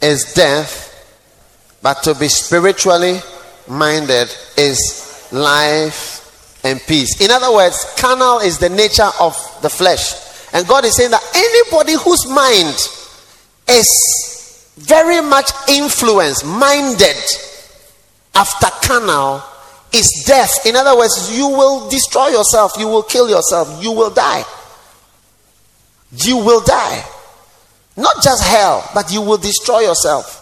[0.00, 3.18] is death, but to be spiritually
[3.66, 7.20] minded is life and peace.
[7.20, 10.27] In other words, carnal is the nature of the flesh.
[10.52, 12.76] And God is saying that anybody whose mind
[13.68, 17.16] is very much influenced, minded
[18.34, 19.42] after carnal,
[19.92, 20.66] is death.
[20.66, 24.44] In other words, you will destroy yourself, you will kill yourself, you will die.
[26.12, 27.04] You will die.
[27.96, 30.38] Not just hell, but you will destroy yourself.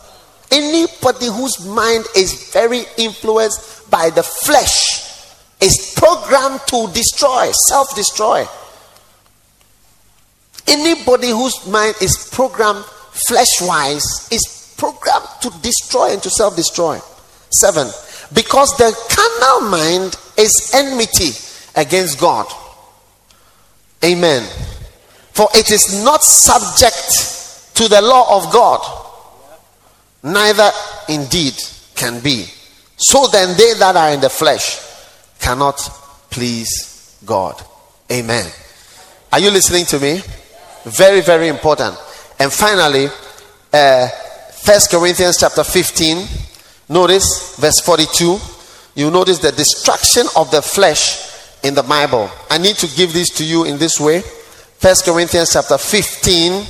[0.51, 8.47] Anybody whose mind is very influenced by the flesh is programmed to destroy, self destroy.
[10.69, 16.99] Anybody whose mind is programmed flesh wise is programmed to destroy and to self destroy.
[17.51, 17.89] Seven,
[18.35, 21.31] because the carnal mind is enmity
[21.77, 22.47] against God.
[24.05, 24.43] Amen.
[25.33, 28.81] For it is not subject to the law of God,
[30.23, 30.71] neither
[31.09, 31.55] indeed
[31.95, 32.47] can be.
[32.97, 34.81] So then, they that are in the flesh
[35.39, 35.77] cannot
[36.31, 37.63] please God.
[38.11, 38.51] Amen.
[39.33, 40.23] Are you listening to me?
[40.87, 41.99] Very, very important.
[42.39, 43.09] And finally,
[43.73, 44.09] uh,
[44.65, 46.29] 1 Corinthians chapter 15,
[46.89, 48.39] notice verse 42.
[48.95, 51.27] You notice the destruction of the flesh
[51.65, 52.31] in the Bible.
[52.49, 54.23] I need to give this to you in this way.
[54.81, 56.65] 1 Corinthians chapter 15.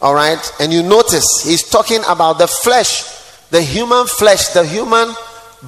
[0.00, 0.52] All right.
[0.60, 3.02] And you notice he's talking about the flesh,
[3.50, 5.14] the human flesh, the human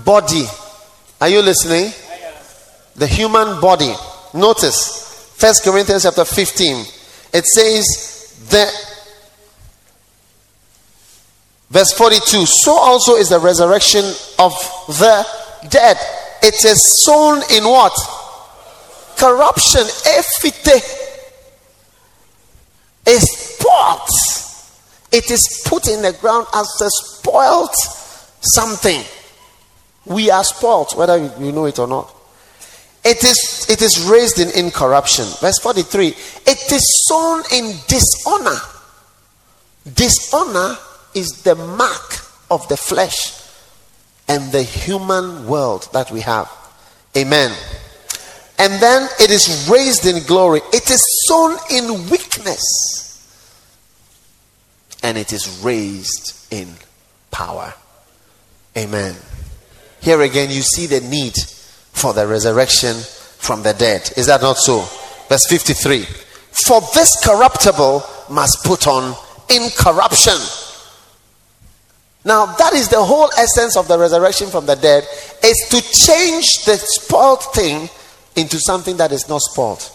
[0.04, 0.44] body.
[1.20, 1.92] Are you listening?
[2.94, 3.92] The human body.
[4.32, 6.84] Notice 1 Corinthians chapter 15.
[7.34, 8.64] It says the
[11.68, 14.04] verse 42 so also is the resurrection
[14.38, 14.52] of
[14.86, 15.26] the
[15.68, 15.96] dead.
[16.42, 17.92] It is sown in what?
[19.16, 19.82] Corruption.
[19.82, 20.76] Efite
[23.08, 24.08] is spoiled.
[25.10, 27.74] It is put in the ground as a spoiled
[28.40, 29.02] something.
[30.04, 32.13] We are spoiled whether you know it or not
[33.04, 38.58] it is it is raised in incorruption verse 43 it is sown in dishonor
[39.94, 40.76] dishonor
[41.14, 43.40] is the mark of the flesh
[44.28, 46.50] and the human world that we have
[47.16, 47.52] amen
[48.58, 50.60] and then it is raised in glory.
[50.72, 52.62] It is sown in weakness.
[55.02, 56.68] And it is raised in
[57.30, 57.74] power.
[58.76, 59.16] Amen.
[60.00, 61.34] Here again, you see the need
[61.94, 62.94] for the resurrection
[63.38, 64.10] from the dead.
[64.16, 64.84] Is that not so?
[65.28, 66.04] Verse 53
[66.66, 69.16] For this corruptible must put on
[69.48, 70.36] incorruption.
[72.26, 75.04] Now, that is the whole essence of the resurrection from the dead,
[75.44, 77.88] is to change the spoiled thing
[78.34, 79.90] into something that is not spoiled.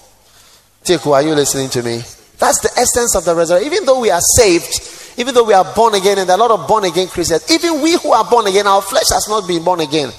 [0.84, 2.02] Tiku, are you listening to me?
[2.38, 3.74] That's the essence of the resurrection.
[3.74, 6.68] Even though we are saved, even though we are born again, and a lot of
[6.68, 9.82] born again Christians, even we who are born again, our flesh has not been born
[9.82, 10.12] again.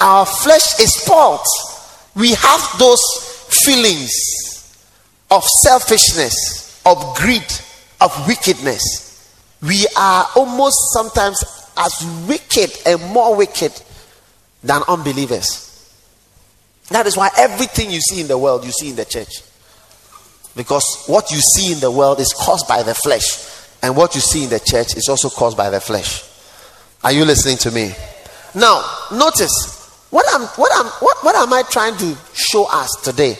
[0.00, 1.44] Our flesh is spoiled.
[2.14, 3.00] We have those
[3.64, 4.10] feelings
[5.30, 7.44] of selfishness, of greed,
[8.00, 8.82] of wickedness.
[9.62, 11.42] We are almost sometimes
[11.76, 13.72] as wicked and more wicked
[14.62, 15.66] than unbelievers.
[16.88, 19.42] That is why everything you see in the world, you see in the church.
[20.56, 23.48] Because what you see in the world is caused by the flesh,
[23.82, 26.24] and what you see in the church is also caused by the flesh.
[27.04, 27.92] Are you listening to me?
[28.54, 29.79] Now, notice
[30.10, 33.36] what am what am what, what am I trying to show us today?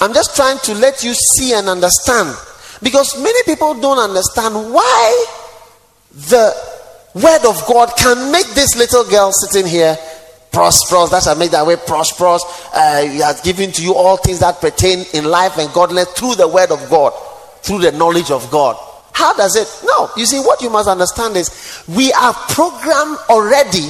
[0.00, 2.36] I'm just trying to let you see and understand.
[2.82, 5.26] Because many people don't understand why
[6.12, 6.54] the
[7.14, 9.96] word of God can make this little girl sitting here
[10.52, 11.10] prosperous.
[11.10, 12.44] That shall make that way prosperous.
[12.72, 16.34] Uh, he has given to you all things that pertain in life and godliness through
[16.34, 17.12] the word of God,
[17.62, 18.76] through the knowledge of God.
[19.12, 19.66] How does it?
[19.86, 20.10] No.
[20.16, 23.88] You see, what you must understand is we are programmed already.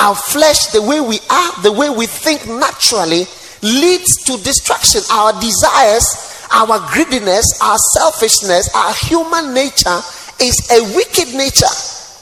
[0.00, 3.28] Our flesh, the way we are, the way we think naturally,
[3.60, 5.02] leads to destruction.
[5.12, 6.08] Our desires,
[6.50, 10.00] our greediness, our selfishness, our human nature
[10.40, 11.68] is a wicked nature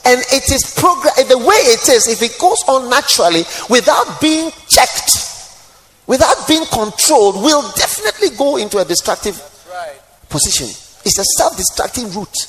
[0.05, 4.51] and it is program the way it is if it goes on naturally without being
[4.67, 5.27] checked
[6.07, 9.35] without being controlled will definitely go into a destructive
[9.71, 9.99] right.
[10.29, 10.67] position
[11.03, 12.39] it's a self-destructing route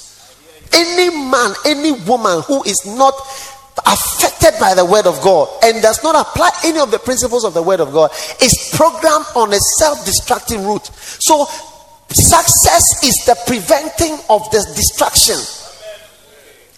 [0.72, 3.14] any man any woman who is not
[3.86, 7.54] affected by the word of god and does not apply any of the principles of
[7.54, 8.10] the word of god
[8.42, 10.86] is programmed on a self-destructing route.
[10.86, 11.46] So
[12.08, 15.36] success is the preventing of the destruction.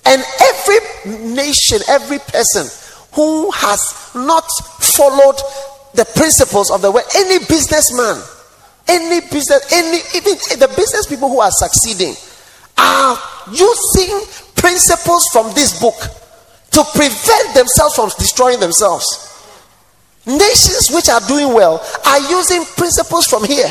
[0.04, 2.66] And every nation, every person
[3.14, 4.46] who has not
[4.80, 5.38] followed
[5.94, 8.20] the principles of the word, any businessman,
[8.88, 12.14] any business, any even the business people who are succeeding
[12.76, 13.16] are
[13.52, 14.20] using
[14.56, 15.94] principles from this book
[16.72, 19.04] to prevent themselves from destroying themselves.
[20.26, 23.70] Nations which are doing well are using principles from here.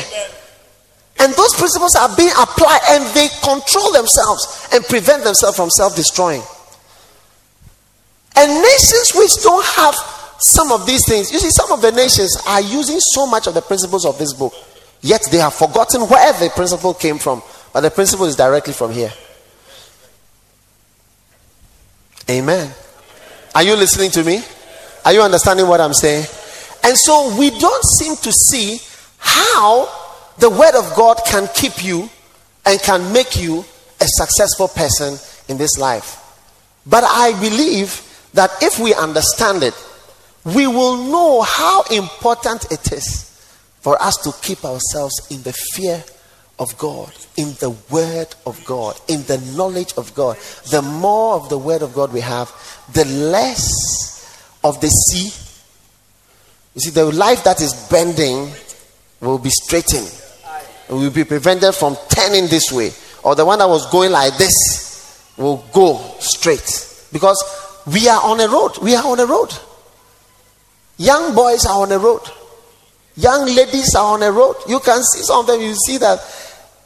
[1.18, 5.94] And those principles are being applied and they control themselves and prevent themselves from self
[5.94, 6.42] destroying.
[8.36, 9.94] And nations which don't have
[10.38, 13.54] some of these things, you see, some of the nations are using so much of
[13.54, 14.52] the principles of this book,
[15.00, 17.42] yet they have forgotten where the principle came from.
[17.72, 19.12] But the principle is directly from here.
[22.28, 22.72] Amen.
[23.54, 24.42] Are you listening to me?
[25.04, 26.26] Are you understanding what I'm saying?
[26.84, 28.80] And so we don't seem to see
[29.18, 29.88] how
[30.38, 32.08] the word of God can keep you
[32.64, 33.64] and can make you
[34.00, 36.18] a successful person in this life.
[36.86, 39.74] But I believe that if we understand it,
[40.44, 43.28] we will know how important it is
[43.80, 46.02] for us to keep ourselves in the fear
[46.62, 50.36] of God, in the word of God, in the knowledge of God.
[50.70, 52.50] The more of the word of God we have,
[52.92, 53.66] the less
[54.62, 55.24] of the sea.
[56.74, 58.48] You see, the life that is bending
[59.20, 60.10] will be straightened
[60.88, 62.92] We will be prevented from turning this way,
[63.24, 64.54] or the one that was going like this
[65.36, 66.68] will go straight
[67.12, 67.42] because
[67.92, 68.78] we are on a road.
[68.78, 69.52] We are on a road.
[70.98, 72.22] Young boys are on a road.
[73.16, 74.56] Young ladies are on a road.
[74.68, 76.20] You can see some of them, you see that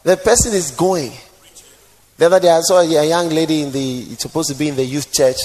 [0.07, 1.11] the person is going.
[2.17, 4.85] The other day I saw a young lady in the, supposed to be in the
[4.85, 5.37] youth church.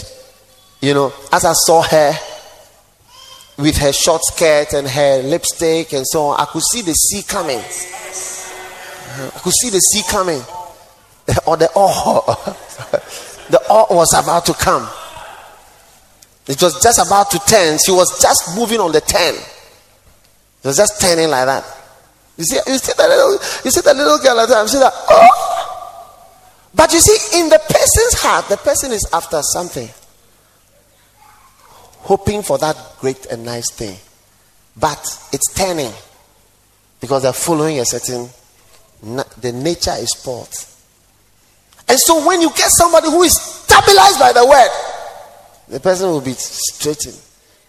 [0.79, 2.13] You know, as I saw her
[3.57, 7.23] with her short skirt and her lipstick and so on, I could see the sea
[7.23, 7.57] coming.
[7.57, 10.41] I could see the sea coming.
[11.47, 12.35] Or the awe.
[13.49, 14.87] the awe was about to come.
[16.47, 17.79] It was just about to turn.
[17.83, 19.33] She was just moving on the turn.
[19.33, 21.80] It was just turning like that.
[22.41, 23.33] You see, you see that little,
[23.63, 24.67] you see that little girl at the time.
[24.67, 24.91] See that?
[25.09, 26.17] Oh!
[26.73, 29.87] But you see, in the person's heart, the person is after something,
[31.99, 33.95] hoping for that great and nice thing.
[34.75, 34.97] But
[35.31, 35.93] it's turning
[36.99, 38.27] because they're following a certain.
[39.03, 40.49] The nature is sport.
[41.87, 46.21] And so when you get somebody who is stabilized by the word, the person will
[46.21, 47.19] be straightened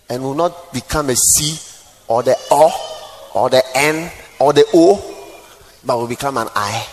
[0.09, 1.59] and will not become a C
[2.09, 4.11] or the O or the N
[4.43, 4.97] or the O,
[5.85, 6.85] but will become an I.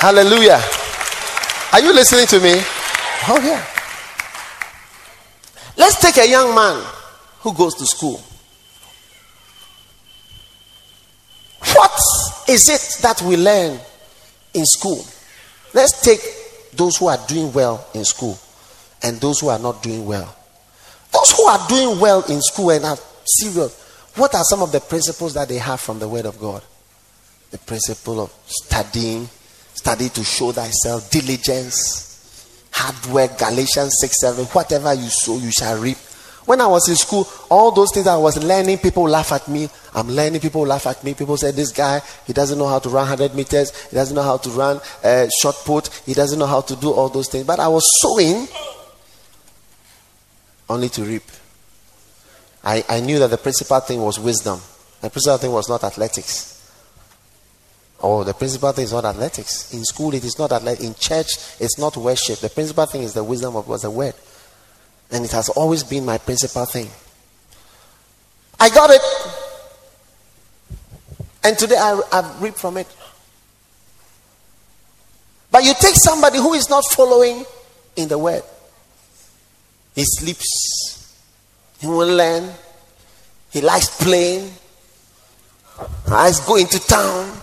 [0.00, 0.60] Hallelujah.
[1.72, 2.54] Are you listening to me?
[3.28, 3.64] Oh, yeah.
[5.76, 6.84] Let's take a young man
[7.40, 8.20] who goes to school.
[11.74, 11.92] What
[12.48, 13.78] is it that we learn
[14.52, 15.04] in school?
[15.74, 16.20] Let's take
[16.72, 18.36] those who are doing well in school
[19.02, 20.36] and those who are not doing well.
[21.12, 23.83] Those who are doing well in school and are serious,
[24.16, 26.62] what are some of the principles that they have from the Word of God?
[27.50, 29.28] The principle of studying,
[29.74, 35.80] study to show thyself, diligence, hard work, Galatians 6 7, whatever you sow, you shall
[35.80, 35.98] reap.
[36.46, 39.68] When I was in school, all those things I was learning, people laugh at me.
[39.94, 41.14] I'm learning, people laugh at me.
[41.14, 44.22] People say, This guy, he doesn't know how to run 100 meters, he doesn't know
[44.22, 47.46] how to run uh, short put, he doesn't know how to do all those things.
[47.46, 48.46] But I was sowing
[50.68, 51.22] only to reap.
[52.64, 54.60] I, I knew that the principal thing was wisdom.
[55.02, 56.50] The principal thing was not athletics.
[58.00, 59.72] Oh, the principal thing is not athletics.
[59.72, 60.84] In school, it is not athletics.
[60.84, 61.28] In church,
[61.60, 62.38] it's not worship.
[62.38, 64.14] The principal thing is the wisdom of God's the word.
[65.10, 66.88] And it has always been my principal thing.
[68.58, 69.00] I got it.
[71.44, 72.86] And today I, I've reaped from it.
[75.50, 77.44] But you take somebody who is not following
[77.96, 78.42] in the word.
[79.94, 80.93] He sleeps.
[81.80, 82.50] He will learn.
[83.50, 84.50] He likes playing.
[86.08, 87.40] Likes going to town.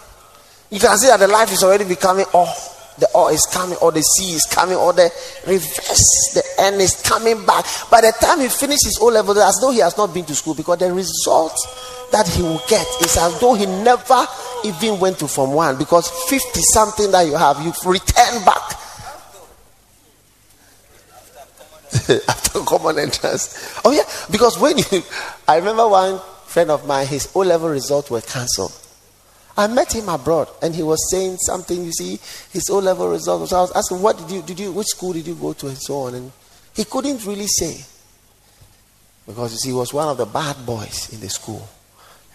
[0.70, 2.72] You can see that the life is already becoming off
[3.02, 5.12] the oil is coming, or the sea is coming, or the
[5.48, 7.66] reverse, the end is coming back.
[7.90, 10.54] By the time he finishes O level, as though he has not been to school,
[10.54, 11.56] because the result
[12.12, 14.28] that he will get is as though he never
[14.64, 18.78] even went to Form 1, because 50 something that you have, you return back.
[22.30, 23.80] After common entrance.
[23.84, 25.04] Oh, yeah, because when you,
[25.48, 28.78] I remember one friend of mine, his O level results were cancelled.
[29.58, 32.20] I met him abroad and he was saying something, you see,
[32.52, 33.50] his O level results.
[33.50, 35.68] So I was asking, what did you, did you, which school did you go to
[35.68, 36.16] and so on?
[36.16, 36.32] And
[36.74, 37.84] he couldn't really say.
[39.28, 41.68] Because you see, he was one of the bad boys in the school.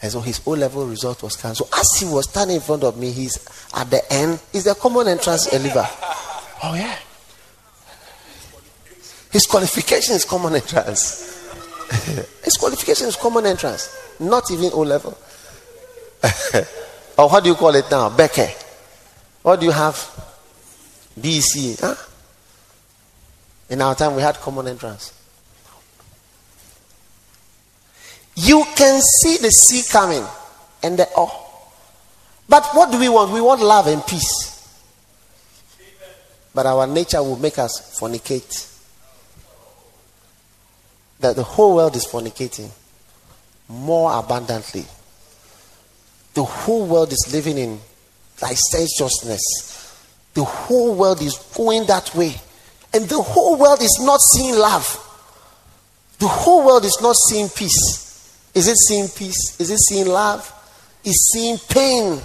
[0.03, 1.71] And so his O level result was cancelled.
[1.71, 3.39] So as he was standing in front of me, he's
[3.75, 5.89] at the end, is the common entrance Eliva.
[6.63, 6.97] Oh, yeah.
[9.37, 11.47] His qualification is common entrance.
[12.43, 15.13] his qualification is common entrance, not even O level.
[17.19, 18.09] Or oh, what do you call it now?
[18.09, 18.49] Becker.
[19.43, 19.95] What do you have?
[21.21, 21.79] BC.
[21.81, 21.95] Huh?
[23.69, 25.13] In our time, we had common entrance.
[28.37, 30.25] You can see the sea coming
[30.83, 31.69] and the oh.
[32.49, 33.33] But what do we want?
[33.33, 34.81] We want love and peace.
[36.55, 38.76] But our nature will make us fornicate.
[41.21, 42.71] That the whole world is fornicating
[43.69, 44.85] more abundantly.
[46.35, 47.81] The whole world is living in
[48.43, 49.43] licentiousness.
[50.35, 52.35] The whole world is going that way.
[52.93, 55.03] And the whole world is not seeing love.
[56.19, 58.51] The whole world is not seeing peace.
[58.55, 59.59] Is it seeing peace?
[59.61, 60.53] Is it seeing love?
[61.05, 62.21] It's seeing pain.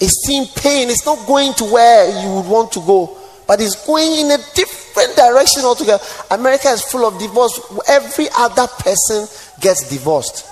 [0.00, 0.90] It's seeing pain.
[0.90, 3.16] It's not going to where you would want to go,
[3.46, 6.02] but it's going in a different direction altogether.
[6.30, 7.60] America is full of divorce.
[7.88, 9.26] Every other person
[9.60, 10.46] gets divorced.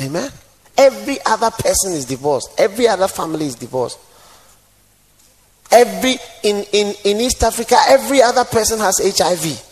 [0.00, 0.30] Amen.
[0.76, 2.50] Every other person is divorced.
[2.58, 3.98] Every other family is divorced.
[5.70, 9.62] Every in, in, in East Africa, every other person has HIV.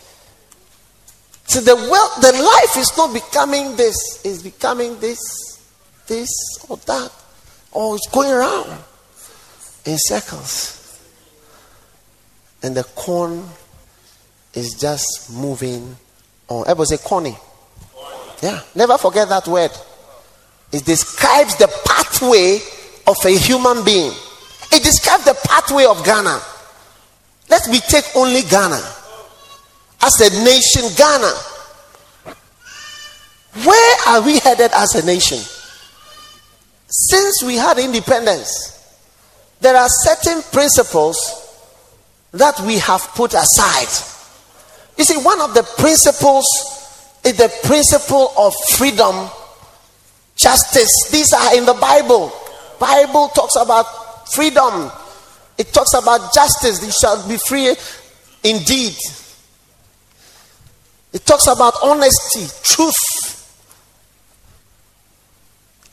[1.46, 5.18] So the world, the life is not becoming this, it's becoming this,
[6.06, 6.30] this
[6.68, 7.12] or that.
[7.70, 8.78] Or it's going around.
[9.84, 10.80] In circles.
[12.62, 13.44] And the corn
[14.54, 15.96] is just moving
[16.48, 16.62] on.
[16.62, 17.36] Everybody say corny.
[18.42, 19.70] Yeah, never forget that word.
[20.72, 22.58] It describes the pathway
[23.06, 24.12] of a human being.
[24.72, 26.40] It describes the pathway of Ghana.
[27.48, 28.80] Let me take only Ghana.
[30.02, 31.32] As a nation, Ghana.
[33.64, 35.38] Where are we headed as a nation?
[36.88, 38.73] Since we had independence,
[39.64, 41.16] there are certain principles
[42.32, 43.88] that we have put aside.
[44.98, 46.44] You see, one of the principles
[47.24, 49.30] is the principle of freedom,
[50.36, 51.08] justice.
[51.10, 52.30] These are in the Bible.
[52.78, 53.86] Bible talks about
[54.34, 54.92] freedom.
[55.56, 56.84] It talks about justice.
[56.84, 57.74] You shall be free
[58.44, 58.96] indeed.
[61.14, 62.92] It talks about honesty, truth.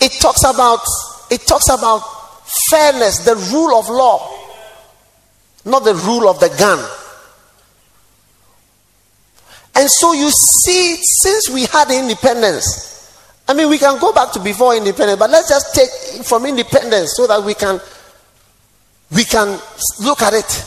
[0.01, 0.81] It talks about
[1.29, 2.20] it talks about
[2.71, 4.31] fairness, the rule of law,
[5.65, 6.79] not the rule of the gun.
[9.75, 12.91] And so you see, since we had independence,
[13.47, 17.13] I mean, we can go back to before independence, but let's just take from independence
[17.15, 17.79] so that we can
[19.13, 19.59] we can
[19.99, 20.65] look at it.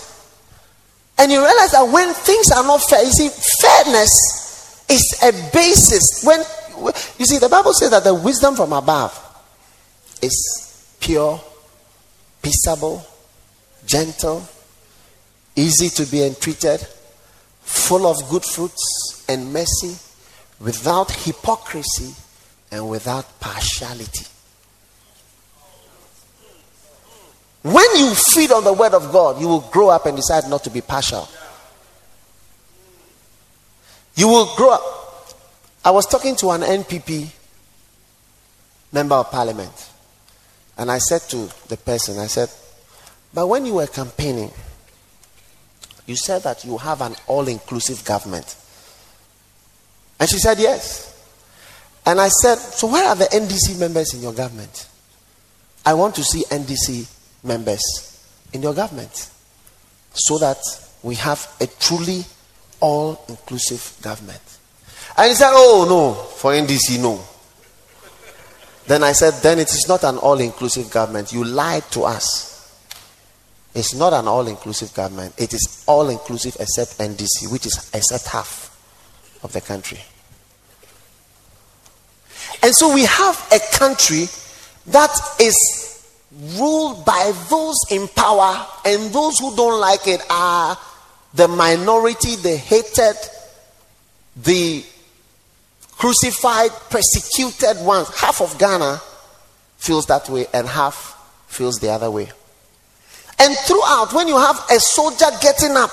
[1.17, 3.29] And you realize that when things are not fair, you see,
[3.61, 6.23] fairness is a basis.
[6.25, 6.41] When
[7.19, 9.13] you see, the Bible says that the wisdom from above
[10.21, 11.41] is pure,
[12.45, 13.05] peaceable,
[13.87, 14.47] gentle,
[15.57, 16.87] easy to be entreated,
[17.63, 19.97] full of good fruits and mercy,
[20.61, 22.15] without hypocrisy
[22.71, 24.27] and without partiality.
[27.63, 30.63] When you feed on the word of God, you will grow up and decide not
[30.65, 31.27] to be partial.
[34.17, 34.83] You will grow up.
[35.83, 37.31] I was talking to an NPP
[38.93, 39.91] member of parliament,
[40.77, 42.51] and I said to the person, I said,
[43.33, 44.51] but when you were campaigning,
[46.07, 48.57] you said that you have an all inclusive government.
[50.21, 51.11] And she said, yes.
[52.07, 54.89] And I said, so where are the NDC members in your government?
[55.87, 57.11] I want to see NDC
[57.45, 57.83] members
[58.53, 59.31] in your government
[60.13, 60.59] so that
[61.03, 62.25] we have a truly
[62.81, 64.41] all inclusive government.
[65.17, 67.23] And he said, Oh, no, for NDC, no.
[68.87, 71.33] Then I said, Then it is not an all inclusive government.
[71.33, 72.53] You lied to us.
[73.75, 75.35] It's not an all inclusive government.
[75.37, 78.71] It is all inclusive except NDC, which is except half
[79.43, 80.01] of the country.
[82.63, 84.27] And so we have a country
[84.87, 85.11] that
[85.41, 86.05] is
[86.59, 90.79] ruled by those in power, and those who don't like it are
[91.35, 93.17] the minority, the hated,
[94.37, 94.85] the
[95.99, 98.09] crucified, persecuted ones.
[98.17, 99.01] Half of Ghana
[99.77, 102.31] feels that way, and half feels the other way.
[103.39, 105.91] And throughout, when you have a soldier getting up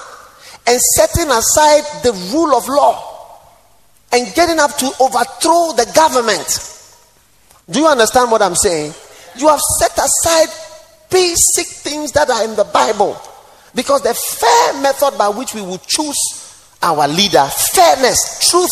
[0.68, 3.39] and setting aside the rule of law
[4.14, 6.68] and getting up to overthrow the government,
[7.70, 8.93] do you understand what I'm saying?
[9.36, 10.49] you have set aside
[11.10, 13.20] basic things that are in the Bible.
[13.74, 16.18] Because the fair method by which we will choose
[16.82, 18.70] our leader, fairness, truth,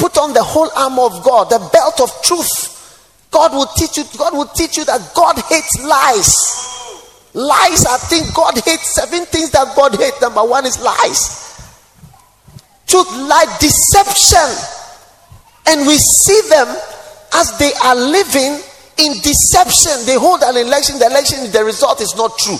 [0.00, 3.28] put on the whole armor of God, the belt of truth.
[3.30, 6.34] God will teach you, God will teach you that God hates lies.
[7.32, 10.20] Lies are things God hates, seven things that God hates.
[10.20, 11.46] Number one is lies.
[12.88, 14.50] Truth, lie, deception.
[15.68, 16.66] And we see them
[17.34, 18.58] as they are living
[18.98, 19.92] in deception.
[20.06, 22.58] They hold an election, the election, the result is not true.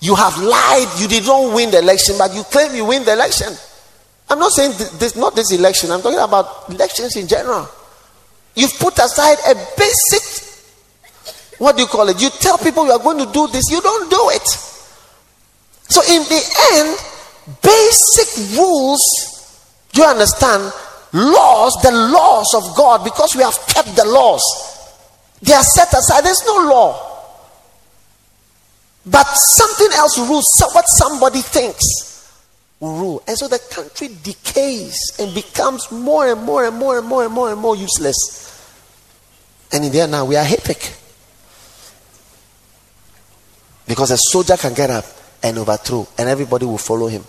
[0.00, 3.12] You have lied, you did not win the election, but you claim you win the
[3.12, 3.52] election.
[4.32, 7.68] I'm not saying this, not this election, I'm talking about elections in general.
[8.54, 10.24] You've put aside a basic,
[11.58, 12.20] what do you call it?
[12.20, 14.46] You tell people you are going to do this, you don't do it.
[15.88, 16.96] So, in the end,
[17.62, 19.02] basic rules,
[19.92, 20.72] do you understand?
[21.12, 24.42] Laws, the laws of God, because we have kept the laws
[25.42, 26.24] they are set aside.
[26.24, 27.08] There's no law.
[29.04, 30.46] But something else rules.
[30.72, 32.11] What somebody thinks
[32.82, 33.22] will rule.
[33.28, 37.32] And so the country decays and becomes more and more and more and more and
[37.32, 38.50] more and more useless.
[39.72, 40.92] And in there now we are hectic.
[43.86, 45.04] Because a soldier can get up
[45.42, 47.24] and overthrow, and everybody will follow him.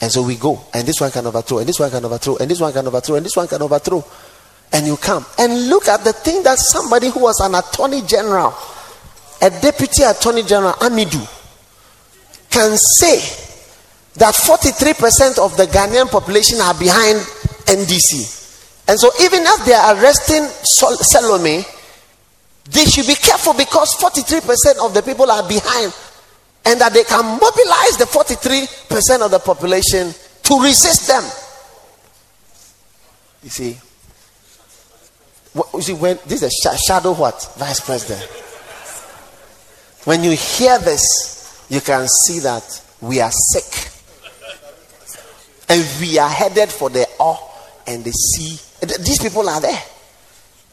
[0.00, 2.50] And so we go, and this one can overthrow, and this one can overthrow, and
[2.50, 4.04] this one can overthrow, and this one can overthrow
[4.72, 8.54] and you come and look at the thing that somebody who was an attorney general,
[9.42, 11.20] a deputy attorney general, Amidu,
[12.50, 13.51] can say
[14.16, 17.18] that 43% of the Ghanaian population are behind
[17.66, 18.40] NDC.
[18.88, 21.64] And so, even as they are arresting Sol- Selormey,
[22.70, 25.92] they should be careful because 43% of the people are behind
[26.64, 31.22] and that they can mobilize the 43% of the population to resist them.
[33.42, 33.78] You see,
[35.74, 38.22] you see when this is a sh- shadow what vice president.
[40.04, 42.64] When you hear this, you can see that
[43.00, 43.91] we are sick,
[45.72, 47.38] and we are headed for the awe
[47.86, 48.58] and the sea.
[49.02, 49.82] These people are there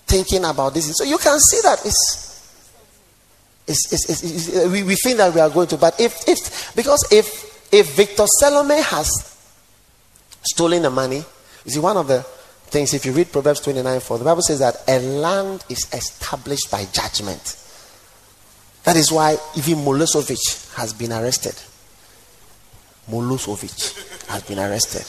[0.05, 0.91] thinking about this.
[0.97, 2.53] So you can see that it's,
[3.65, 6.75] it's, it's, it's uh, we, we think that we are going to, but if, if
[6.75, 9.09] because if if Victor Selormey has
[10.41, 11.23] stolen the money,
[11.65, 14.59] you see one of the things if you read Proverbs 29 4, the Bible says
[14.59, 17.55] that a land is established by judgment.
[18.83, 21.55] That is why even Milosevic has been arrested.
[23.09, 25.05] Milosevic has been arrested.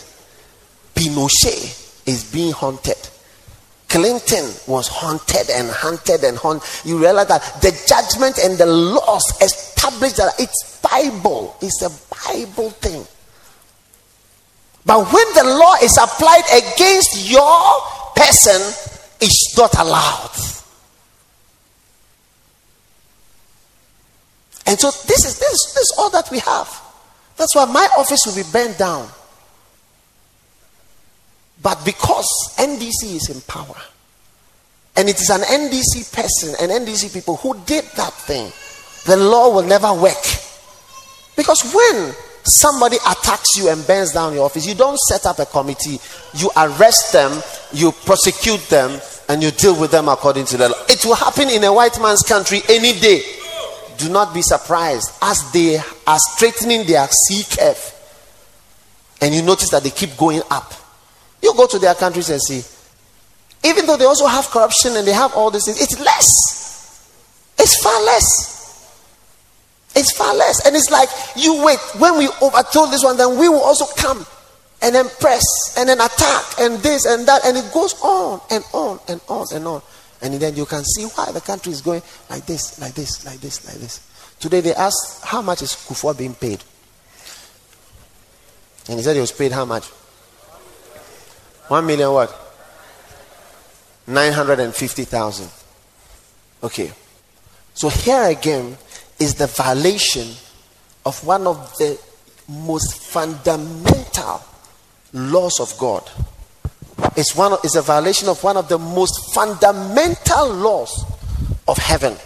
[0.94, 2.96] Pinochet is being haunted.
[3.88, 6.68] Clinton was haunted and hunted and haunted.
[6.84, 11.56] You realize that the judgment and the laws established that it's Bible.
[11.60, 11.90] It's a
[12.28, 13.04] Bible thing.
[14.86, 17.80] But when the law is applied against your
[18.14, 18.60] person,
[19.20, 20.30] it's not allowed.
[24.66, 26.89] And so this is this, this is all that we have.
[27.40, 29.08] That's why my office will be burned down.
[31.62, 32.28] But because
[32.58, 33.80] NDC is in power,
[34.94, 38.52] and it is an NDC person and NDC people who did that thing,
[39.06, 40.22] the law will never work.
[41.34, 42.14] Because when
[42.44, 45.98] somebody attacks you and burns down your office, you don't set up a committee,
[46.34, 50.84] you arrest them, you prosecute them, and you deal with them according to the law.
[50.90, 53.22] It will happen in a white man's country any day.
[54.00, 57.94] Do not be surprised as they are straightening their C curve,
[59.20, 60.72] and you notice that they keep going up.
[61.42, 62.62] You go to their countries and see.
[63.62, 66.32] Even though they also have corruption and they have all these things, it's less.
[67.58, 68.56] It's far less.
[69.94, 70.66] It's far less.
[70.66, 71.78] And it's like, you wait.
[71.98, 74.24] When we overthrow this one, then we will also come
[74.80, 75.42] and then press
[75.76, 77.44] and then attack and this and that.
[77.44, 79.82] And it goes on and on and on and on.
[80.22, 83.40] And then you can see why the country is going like this, like this, like
[83.40, 84.06] this, like this.
[84.38, 86.62] Today they asked, how much is Kufuor being paid?
[88.88, 89.86] And he said he was paid how much?
[91.68, 92.36] One million what?
[94.06, 95.48] 950,000.
[96.62, 96.92] Okay.
[97.74, 98.76] So here again
[99.18, 100.28] is the violation
[101.06, 101.98] of one of the
[102.48, 104.42] most fundamental
[105.12, 106.10] laws of God.
[107.16, 111.04] It's, one, is a violation of one of the most fundamental laws
[111.66, 112.16] of heaven.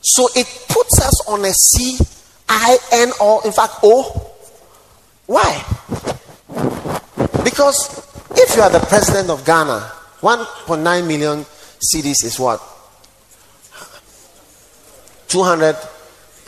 [0.00, 1.98] So it puts us on a C
[2.48, 4.32] I N O, in fact, O.
[5.26, 5.64] Why?
[7.44, 7.98] Because
[8.32, 11.44] if you are the president of Ghana, 1.9 million
[11.78, 12.60] cedis is what?
[15.28, 15.76] 200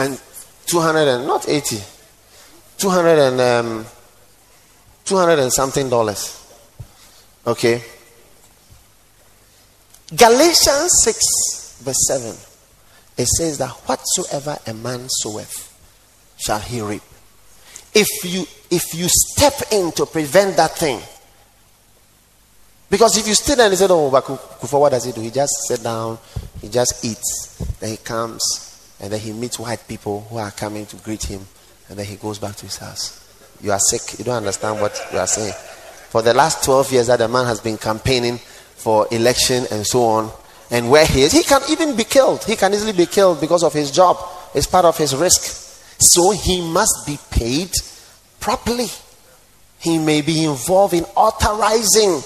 [0.01, 0.21] and
[0.67, 1.79] 200 and not 80.
[2.79, 3.87] 200 and um,
[5.05, 6.42] 200 and something dollars.
[7.47, 7.83] Okay.
[10.15, 12.35] Galatians 6, verse 7.
[13.17, 15.69] It says that whatsoever a man soweth
[16.39, 17.03] shall he reap.
[17.95, 21.01] If you if you step in to prevent that thing,
[22.89, 25.21] because if you there and you say, Oh, but Kufuor, what does he do?
[25.21, 26.19] He just sit down,
[26.61, 30.87] he just eats, then he comes, and then he meets white people who are coming
[30.87, 31.41] to greet him,
[31.89, 33.19] and then he goes back to his house.
[33.63, 34.19] You are sick.
[34.19, 35.55] You don't understand what you are saying.
[36.13, 40.05] For the last 12 years that the man has been campaigning for election and so
[40.05, 40.31] on,
[40.71, 42.45] and where he is, he can even be killed.
[42.45, 44.19] He can easily be killed because of his job.
[44.55, 45.41] It's part of his risk.
[45.99, 47.71] So he must be paid
[48.41, 48.89] properly.
[49.79, 52.21] He may be involved in authorizing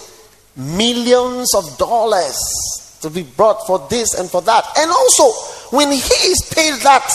[0.56, 4.64] millions of dollars to be brought for this and for that.
[4.78, 5.30] And also,
[5.76, 7.08] when he is paid that,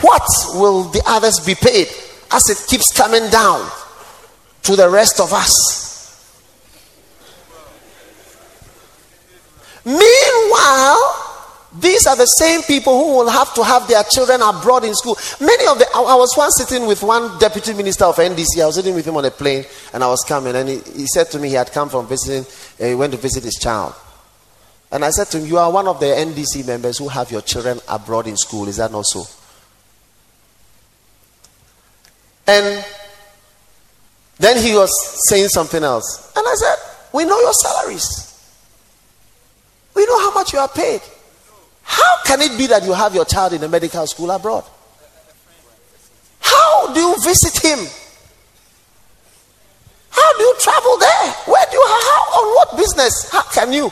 [0.00, 1.88] what will the others be paid
[2.30, 3.70] as it keeps coming down
[4.62, 5.89] to the rest of us?
[9.84, 11.30] Meanwhile,
[11.72, 15.16] these are the same people who will have to have their children abroad in school.
[15.40, 18.60] Many of the, I was once sitting with one deputy minister of NDC.
[18.60, 21.06] I was sitting with him on a plane and I was coming and he, he
[21.06, 22.44] said to me he had come from visiting,
[22.80, 23.94] uh, he went to visit his child.
[24.90, 27.42] And I said to him, You are one of the NDC members who have your
[27.42, 28.66] children abroad in school.
[28.66, 29.24] Is that not so?
[32.48, 32.84] And
[34.38, 34.90] then he was
[35.28, 36.32] saying something else.
[36.36, 36.76] And I said,
[37.12, 38.29] We know your salaries.
[39.94, 41.00] We know how much you are paid.
[41.82, 44.64] How can it be that you have your child in a medical school abroad?
[46.40, 47.78] How do you visit him?
[50.10, 51.32] How do you travel there?
[51.46, 53.30] Where do you, how, on what business?
[53.30, 53.90] How can you?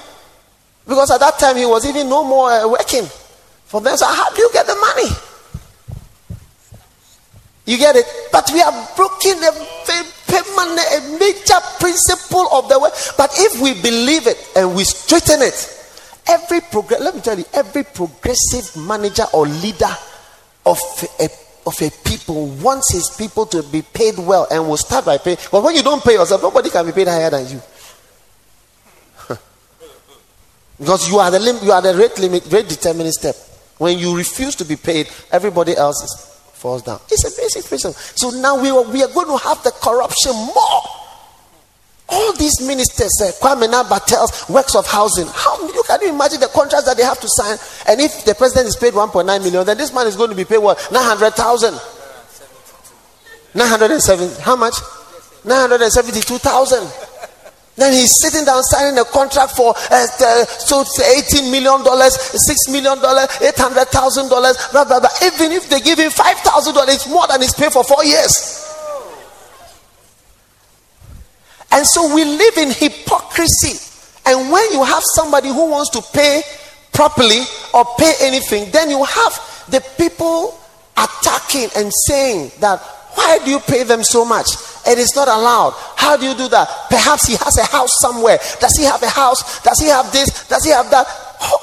[0.87, 3.05] Because at that time he was even no more uh, working.
[3.67, 5.11] For them, so how do you get the money?
[7.67, 8.07] You get it?
[8.33, 12.91] But we have broken a, a major principle of the way.
[13.19, 15.78] But if we believe it and we straighten it,
[16.29, 19.95] every progress, let me tell you, every progressive manager or leader
[20.67, 20.79] of
[21.21, 21.29] a
[21.67, 25.37] of a people wants his people to be paid well and will start by paying.
[25.53, 27.61] But when you don't pay yourself, nobody can be paid higher than you.
[30.79, 33.37] because you are the lim- you are the rate limit, rate determining step.
[33.77, 37.01] When you refuse to be paid, everybody else falls down.
[37.11, 37.95] It's a basic principle.
[37.95, 40.83] So now we are, we are going to have the corruption more.
[42.09, 45.27] All these ministers, uh, Kwamena Bartels, works of housing.
[45.27, 47.59] How you can you imagine the contracts that they have to sign?
[47.87, 50.45] And if the president is paid 1.9 million, then this man is going to be
[50.45, 50.79] paid what?
[50.91, 51.75] 900,000.
[53.55, 54.43] 907.
[54.43, 54.75] How much?
[55.45, 57.09] 972,000.
[57.77, 62.67] Then he's sitting down signing a contract for uh, uh, so 18 million dollars, six
[62.69, 65.09] million dollars, eight hundred thousand dollars, blah blah blah.
[65.23, 68.05] Even if they give him five thousand dollars, it's more than he's paid for four
[68.05, 68.68] years.
[71.73, 73.79] And so we live in hypocrisy.
[74.27, 76.43] And when you have somebody who wants to pay
[76.93, 77.43] properly
[77.75, 80.59] or pay anything, then you have the people
[80.97, 82.81] attacking and saying that
[83.15, 84.47] why do you pay them so much?
[84.87, 85.75] It is not allowed.
[85.97, 86.69] How do you do that?
[86.89, 88.39] Perhaps he has a house somewhere.
[88.61, 89.61] Does he have a house?
[89.63, 90.47] Does he have this?
[90.47, 91.07] Does he have that?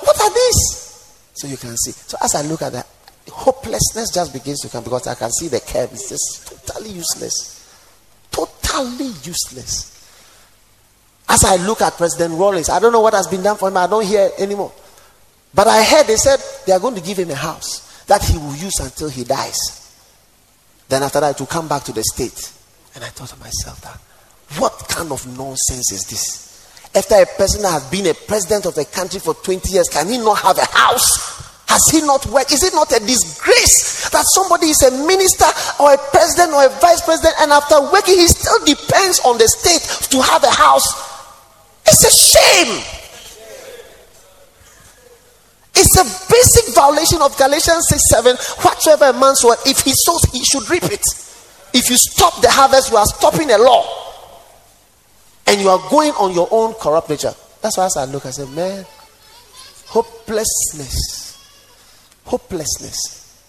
[0.02, 1.16] What are these?
[1.34, 1.92] So you can see.
[1.92, 2.88] So as I look at that,
[3.32, 7.62] hopelessness just begins to come because I can see the curve is just totally useless.
[8.32, 9.95] Totally useless.
[11.28, 13.78] As I look at President Rawlings, I don't know what has been done for him.
[13.78, 14.72] I don't hear anymore.
[15.54, 18.38] But I heard they said they are going to give him a house that he
[18.38, 19.58] will use until he dies.
[20.88, 22.52] Then after that, to come back to the state.
[22.94, 24.00] And I thought to myself that
[24.60, 26.46] what kind of nonsense is this?
[26.94, 30.18] After a person has been a president of the country for 20 years, can he
[30.18, 31.44] not have a house?
[31.68, 32.52] Has he not worked?
[32.54, 35.50] Is it not a disgrace that somebody is a minister
[35.82, 39.48] or a president or a vice president and after working, he still depends on the
[39.48, 41.15] state to have a house?
[41.86, 42.84] It's a shame.
[45.78, 48.36] It's a basic violation of Galatians 6 7.
[48.64, 51.04] Whatsoever a man sows, if he sows, he should reap it.
[51.74, 53.86] If you stop the harvest, you are stopping a law.
[55.48, 57.34] And you are going on your own corrupt nature.
[57.62, 58.86] That's why I look, I say, man,
[59.88, 61.26] hopelessness.
[62.24, 63.44] Hopelessness.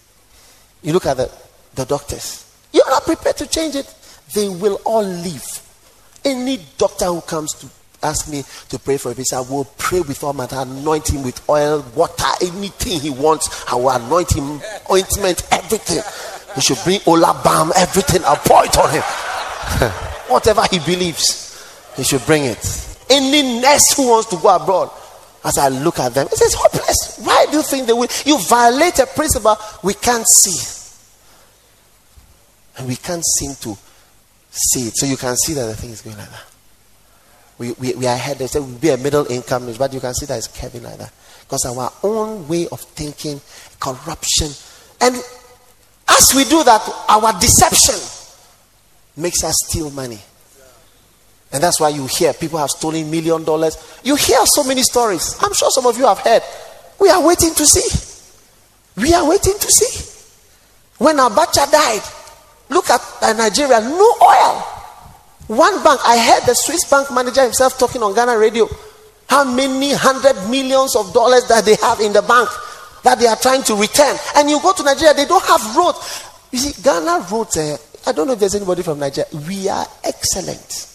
[0.83, 1.31] You look at the,
[1.75, 2.45] the doctors.
[2.73, 3.91] You're not prepared to change it.
[4.33, 5.45] They will all leave.
[6.25, 7.67] Any doctor who comes to
[8.03, 11.47] ask me to pray for him, I will pray with all my anoint him with
[11.49, 13.65] oil, water, anything he wants.
[13.71, 16.03] I will anoint him, ointment, everything.
[16.55, 18.21] He should bring Ola balm, everything.
[18.25, 19.01] I'll pour it on him.
[20.29, 22.97] Whatever he believes, he should bring it.
[23.09, 24.91] Any nurse who wants to go abroad,
[25.43, 27.19] as I look at them, it says hopeless.
[27.23, 28.07] Why do you think they will?
[28.25, 30.73] You violate a principle we can't see.
[32.77, 33.77] And we can't seem to
[34.51, 34.97] see it.
[34.97, 36.56] So you can see that the thing is going like that
[37.57, 38.37] we, we, we are ahead.
[38.37, 40.97] They say we'll be a middle income, but you can see that it's curving like
[40.97, 41.11] that.
[41.41, 43.41] Because our own way of thinking,
[43.79, 44.49] corruption.
[45.01, 45.15] And
[46.09, 47.95] as we do that, our deception
[49.15, 50.19] makes us steal money.
[51.51, 53.77] And that's why you hear people have stolen million dollars.
[54.03, 55.37] You hear so many stories.
[55.41, 56.41] I'm sure some of you have heard.
[56.99, 59.01] We are waiting to see.
[59.01, 60.23] We are waiting to see.
[60.97, 62.01] When Abacha died,
[62.69, 64.76] look at uh, Nigeria, no oil.
[65.47, 68.67] One bank, I heard the Swiss bank manager himself talking on Ghana radio.
[69.29, 72.49] How many hundred millions of dollars that they have in the bank
[73.07, 74.17] that they are trying to return.
[74.35, 76.25] And you go to Nigeria, they don't have roads.
[76.51, 79.29] You see, Ghana roads, uh, I don't know if there's anybody from Nigeria.
[79.47, 80.93] We are excellent.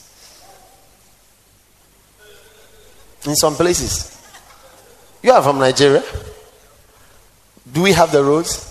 [3.24, 4.18] In some places.
[5.22, 6.02] You are from Nigeria.
[7.72, 8.68] Do we have the roads?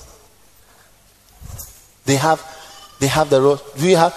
[2.05, 2.43] They have
[2.99, 3.61] they have the roads.
[3.77, 4.13] Do we have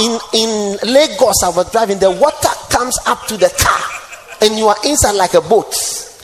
[0.00, 3.80] in, in Lagos, I was driving, the water comes up to the car,
[4.42, 5.74] and you are inside like a boat,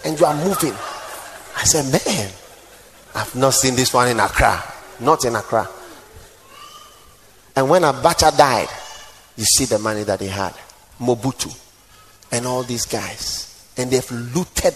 [0.04, 0.72] and you are moving.
[1.56, 2.30] I said, Man,
[3.14, 4.62] I've not seen this one in Accra.
[5.00, 5.68] Not in Accra.
[7.54, 8.68] And when Abacha died,
[9.36, 10.54] you see the money that he had.
[11.00, 11.54] Mobutu
[12.32, 13.70] and all these guys.
[13.76, 14.74] And they've looted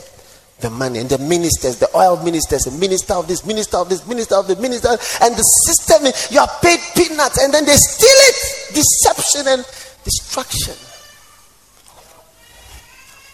[0.61, 4.07] the money and the ministers, the oil ministers, the minister of this, minister of this,
[4.07, 4.89] minister of the minister,
[5.23, 8.75] and the system, you are paid peanuts and then they steal it.
[8.75, 9.65] Deception and
[10.05, 10.75] destruction.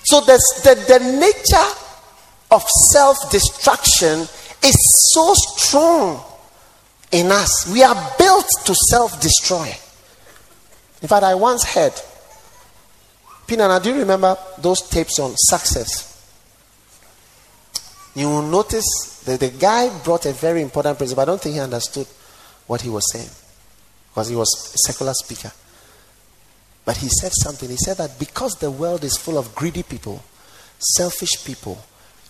[0.04, 0.38] So the,
[0.86, 1.86] the nature
[2.50, 4.20] of self destruction
[4.62, 6.22] is so strong
[7.12, 7.70] in us.
[7.72, 9.68] We are built to self destroy.
[11.02, 11.92] In fact, I once heard,
[13.46, 16.15] Pinana, do you remember those tapes on success?
[18.16, 21.20] You will notice that the guy brought a very important principle.
[21.20, 22.06] I don't think he understood
[22.66, 23.28] what he was saying
[24.08, 25.52] because he was a secular speaker.
[26.86, 27.68] But he said something.
[27.68, 30.24] He said that because the world is full of greedy people,
[30.78, 31.84] selfish people,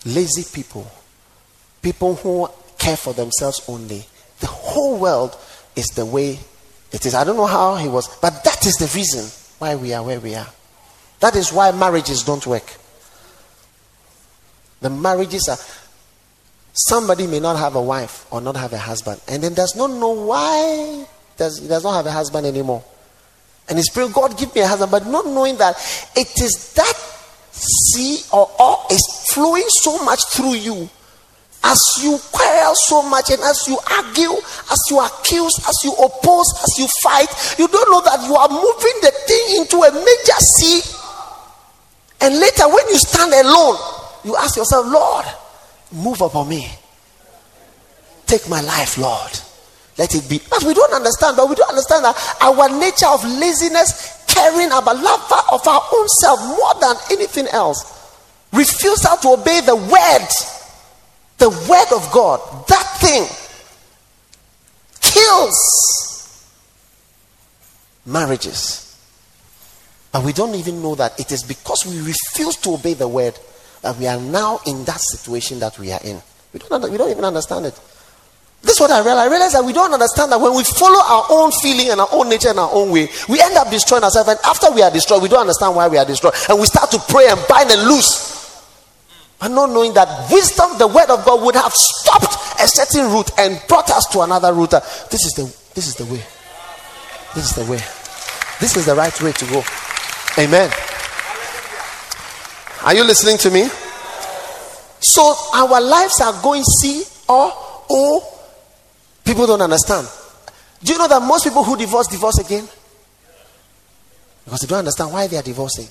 [0.05, 0.91] lazy people,
[1.83, 4.05] people who care for themselves only,
[4.41, 5.37] the whole world
[5.77, 6.41] is the way
[6.91, 7.15] it is.
[7.15, 10.19] I don't know how he was, but that is the reason why we are where
[10.19, 10.49] we are.
[11.21, 12.75] That is why marriages don't work.
[14.81, 15.59] The marriages are.
[16.73, 19.91] Somebody may not have a wife or not have a husband, and then does not
[19.91, 21.07] know why
[21.37, 22.85] does, he does not have a husband anymore.
[23.69, 25.77] And he's praying, God, give me a husband, but not knowing that
[26.15, 26.95] it is that
[27.51, 30.89] sea or oil is flowing so much through you.
[31.65, 34.33] As you quarrel so much, and as you argue,
[34.71, 38.49] as you accuse, as you oppose, as you fight, you don't know that you are
[38.49, 40.81] moving the thing into a major sea.
[42.21, 43.77] And later, when you stand alone,
[44.27, 45.25] you ask yourself, Lord,
[45.93, 46.69] move upon me.
[48.27, 49.31] Take my life, Lord.
[49.97, 50.41] Let it be.
[50.51, 54.97] But we don't understand, but we don't understand that our nature of laziness, caring about
[54.97, 57.95] love of our own self more than anything else,
[58.53, 60.29] refusal to obey the word,
[61.39, 63.27] the word of God, that thing
[65.01, 65.57] kills
[68.05, 68.83] marriages.
[70.13, 73.39] And we don't even know that it is because we refuse to obey the word
[73.83, 76.21] that we are now in that situation that we are in.
[76.53, 77.79] We don't, we don't even understand it.
[78.63, 79.29] This is what I realize.
[79.29, 82.09] I realize that we don't understand that when we follow our own feeling and our
[82.11, 84.29] own nature and our own way, we end up destroying ourselves.
[84.29, 86.35] And after we are destroyed, we don't understand why we are destroyed.
[86.49, 88.35] And we start to pray and bind and loose.
[89.39, 93.31] But not knowing that wisdom, the word of God, would have stopped a certain route
[93.39, 94.75] and brought us to another route.
[94.75, 96.23] Uh, this is the this is the way.
[97.35, 97.79] This is the way.
[98.61, 99.63] This is the right way to go.
[100.39, 100.71] Amen.
[102.85, 103.69] Are you listening to me?
[105.01, 107.53] So our lives are going C or
[107.91, 108.39] O.
[109.25, 110.09] People don't understand.
[110.83, 112.69] Do you know that most people who divorce divorce again?
[114.45, 115.89] Because they don't understand why they are divorcing.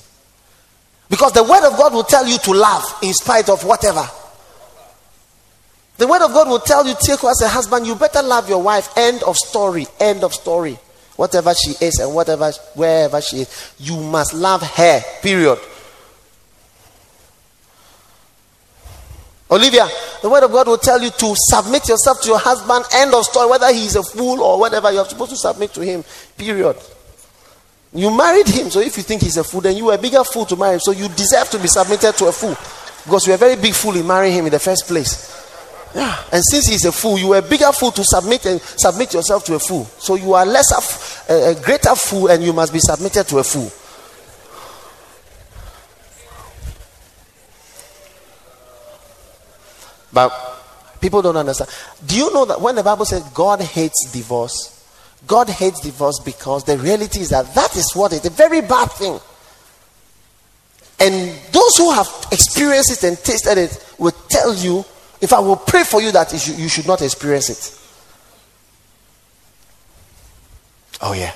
[1.10, 4.08] Because the word of God will tell you to love in spite of whatever.
[5.98, 8.50] The word of God will tell you, take her as a husband, you better love
[8.50, 8.98] your wife.
[8.98, 9.88] End of story.
[10.00, 10.78] End of story.
[11.16, 15.02] Whatever she is and whatever wherever she is, you must love her.
[15.22, 15.60] Period.
[19.50, 19.88] Olivia,
[20.22, 22.84] the word of God will tell you to submit yourself to your husband.
[22.94, 23.50] End of story.
[23.50, 26.04] Whether he is a fool or whatever, you're supposed to submit to him.
[26.36, 26.76] Period.
[27.94, 30.24] You married him, so if you think he's a fool, then you were a bigger
[30.24, 30.80] fool to marry him.
[30.80, 32.58] So you deserve to be submitted to a fool.
[33.06, 35.32] Because you were a very big fool in marrying him in the first place.
[35.94, 36.24] Yeah.
[36.34, 39.46] And since he's a fool, you were a bigger fool to submit and submit yourself
[39.46, 39.86] to a fool.
[39.98, 43.44] So you are lesser, a, a greater fool, and you must be submitted to a
[43.44, 43.72] fool.
[50.16, 50.32] But
[51.02, 51.70] people don't understand.
[52.06, 54.72] Do you know that when the Bible says God hates divorce,
[55.28, 58.90] God hates divorce because the reality is that that is what it's a very bad
[58.92, 59.20] thing.
[61.02, 64.86] And those who have experienced it and tasted it will tell you,
[65.20, 67.82] if I will pray for you that you should not experience it.
[71.02, 71.34] Oh, yeah.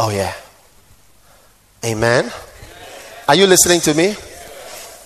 [0.00, 0.34] Oh, yeah.
[1.84, 2.32] Amen.
[3.28, 4.14] Are you listening to me?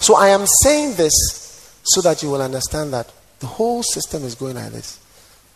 [0.01, 1.42] So I am saying this
[1.83, 5.01] so that you will understand that the whole system is going like this.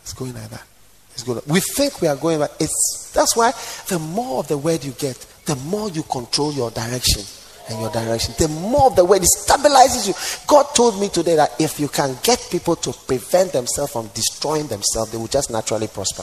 [0.02, 0.64] It's going like that.
[1.12, 1.42] It's good.
[1.46, 3.52] We think we are going, but it's that's why
[3.88, 5.16] the more of the word you get,
[5.46, 7.22] the more you control your direction
[7.70, 8.34] and your direction.
[8.38, 10.14] The more of the word it stabilizes you.
[10.46, 14.66] God told me today that if you can get people to prevent themselves from destroying
[14.66, 16.22] themselves, they will just naturally prosper.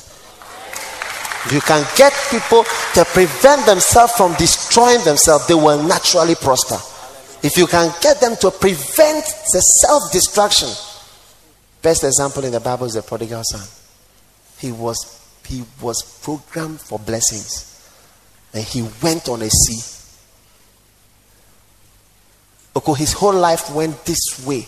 [1.46, 6.78] If you can get people to prevent themselves from destroying themselves, they will naturally prosper.
[7.44, 10.70] If you can get them to prevent the self destruction,
[11.82, 13.68] best example in the Bible is the prodigal son.
[14.60, 17.70] He was he was programmed for blessings.
[18.54, 20.00] And he went on a sea.
[22.76, 24.68] Okay his whole life went this way.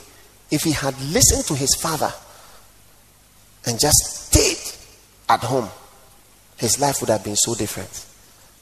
[0.51, 2.11] If he had listened to his father
[3.65, 4.75] and just stayed
[5.29, 5.69] at home
[6.57, 8.05] his life would have been so different.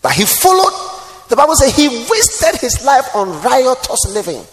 [0.02, 0.93] But he followed
[1.30, 4.44] the bible says he wasted his life on riotous living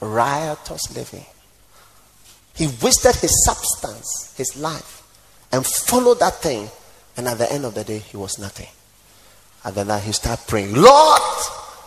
[0.00, 1.24] riotous living
[2.54, 5.02] he wasted his substance, his life,
[5.52, 6.68] and followed that thing.
[7.16, 8.68] And at the end of the day, he was nothing.
[9.64, 11.22] And then he started praying, Lord,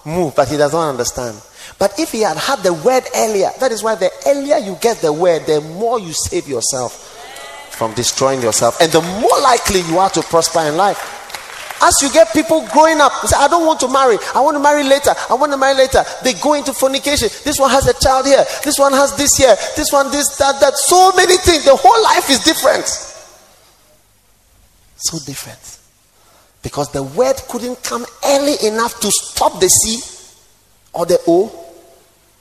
[0.05, 0.35] move.
[0.35, 1.41] But he does not understand.
[1.79, 4.97] But if he had had the word earlier, that is why the earlier you get
[4.97, 7.13] the word, the more you save yourself
[7.71, 8.81] from destroying yourself.
[8.81, 11.16] And the more likely you are to prosper in life.
[11.81, 14.17] As you get people growing up, say, I don't want to marry.
[14.33, 15.11] I want to marry later.
[15.29, 16.03] I want to marry later.
[16.23, 17.29] They go into fornication.
[17.43, 18.43] This one has a child here.
[18.63, 19.55] This one has this here.
[19.75, 20.75] This one, this, that, that.
[20.75, 21.65] So many things.
[21.65, 22.87] The whole life is different.
[24.97, 25.79] So different.
[26.63, 29.99] Because the word couldn't come early enough to stop the C
[30.93, 31.65] or the O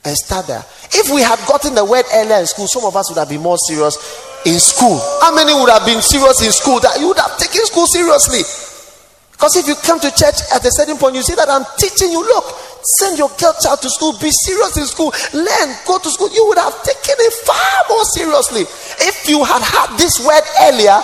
[0.03, 0.63] and start there.
[0.91, 3.41] If we had gotten the word earlier in school, some of us would have been
[3.41, 3.95] more serious
[4.45, 4.97] in school.
[5.21, 8.41] How many would have been serious in school that you would have taken school seriously?
[9.37, 12.09] Because if you come to church at a certain point, you see that I'm teaching
[12.09, 12.25] you.
[12.25, 12.57] Look,
[12.97, 16.33] send your girl child to school, be serious in school, learn, go to school.
[16.33, 18.65] You would have taken it far more seriously.
[19.05, 20.97] If you had had this word earlier,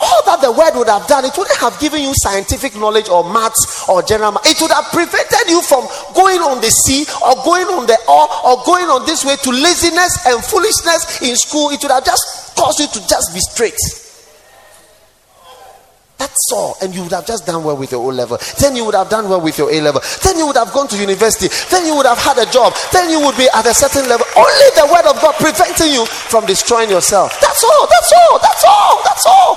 [0.00, 3.28] all that the word would have done, it wouldn't have given you scientific knowledge or
[3.28, 4.40] maths or general.
[4.48, 5.84] It would have prevented you from
[6.16, 9.50] going on the sea or going on the or or going on this way to
[9.52, 11.76] laziness and foolishness in school.
[11.76, 13.76] It would have just caused you to just be straight.
[16.18, 16.76] That's all.
[16.80, 18.38] And you would have just done well with your O level.
[18.58, 20.00] Then you would have done well with your A level.
[20.24, 21.48] Then you would have gone to university.
[21.70, 22.72] Then you would have had a job.
[22.92, 24.26] Then you would be at a certain level.
[24.36, 27.38] Only the word of God preventing you from destroying yourself.
[27.40, 27.86] That's all.
[27.86, 28.38] That's all.
[28.40, 29.02] That's all.
[29.04, 29.54] That's all.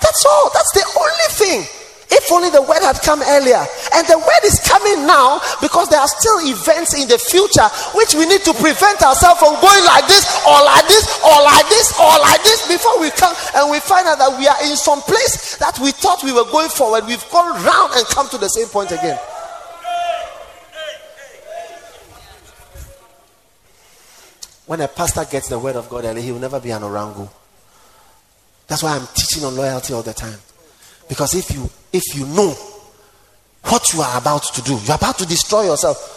[0.00, 0.50] That's all.
[0.54, 1.75] That's the only thing.
[2.10, 3.62] If only the word had come earlier.
[3.94, 7.66] And the word is coming now because there are still events in the future
[7.98, 11.66] which we need to prevent ourselves from going like this, or like this, or like
[11.66, 14.76] this, or like this before we come and we find out that we are in
[14.76, 17.06] some place that we thought we were going forward.
[17.06, 19.18] We've gone round and come to the same point again.
[24.66, 27.28] When a pastor gets the word of God early, he will never be an orangu.
[28.66, 30.38] That's why I'm teaching on loyalty all the time.
[31.08, 32.50] Because if you if you know
[33.64, 36.12] what you are about to do, you're about to destroy yourself.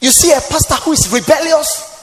[0.00, 1.94] You see a pastor who is rebellious.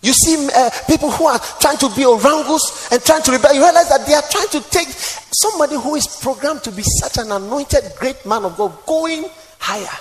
[0.00, 3.54] You see uh, people who are trying to be orangos and trying to rebel.
[3.54, 7.18] You realize that they are trying to take somebody who is programmed to be such
[7.18, 9.24] an anointed great man of God going
[9.58, 9.98] higher.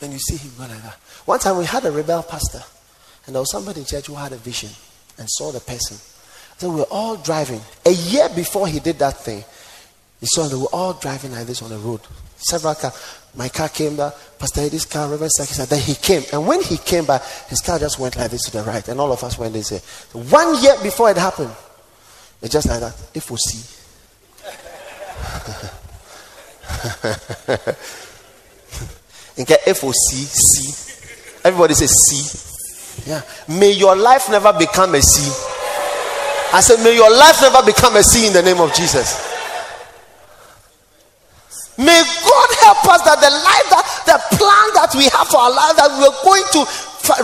[0.00, 0.94] Then you see him go like that.
[1.24, 2.62] One time we had a rebel pastor,
[3.26, 4.70] and there was somebody in church who had a vision
[5.18, 5.96] and saw the person
[6.58, 7.60] so we were all driving.
[7.84, 9.44] A year before he did that thing,
[10.20, 12.00] he saw they were all driving like this on the road.
[12.36, 13.22] Several cars.
[13.34, 14.14] My car came back.
[14.38, 15.66] Pastor Eddie's car, Reverend Sakis.
[15.66, 16.22] Then he came.
[16.32, 18.86] And when he came back, his car just went like this to the right.
[18.88, 19.80] And all of us went this way.
[20.30, 21.52] One year before it happened,
[22.40, 22.94] it's just like that.
[23.14, 23.76] If we see.
[29.38, 30.72] Okay, F O C C.
[31.44, 33.10] Everybody says C.
[33.10, 33.22] Yeah.
[33.48, 35.30] May your life never become a C.
[36.54, 39.35] I said, May your life never become a sin in the name of Jesus.
[41.76, 45.52] May God help us that the life that the plan that we have for our
[45.52, 46.64] life that we're going to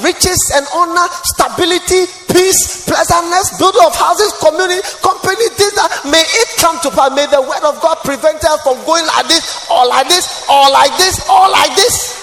[0.04, 6.48] riches and honor, stability, peace, pleasantness, building of houses, community, company, this that may it
[6.60, 7.10] come to pass.
[7.16, 10.70] May the word of God prevent us from going like this, or like this, or
[10.70, 12.20] like this, or like this.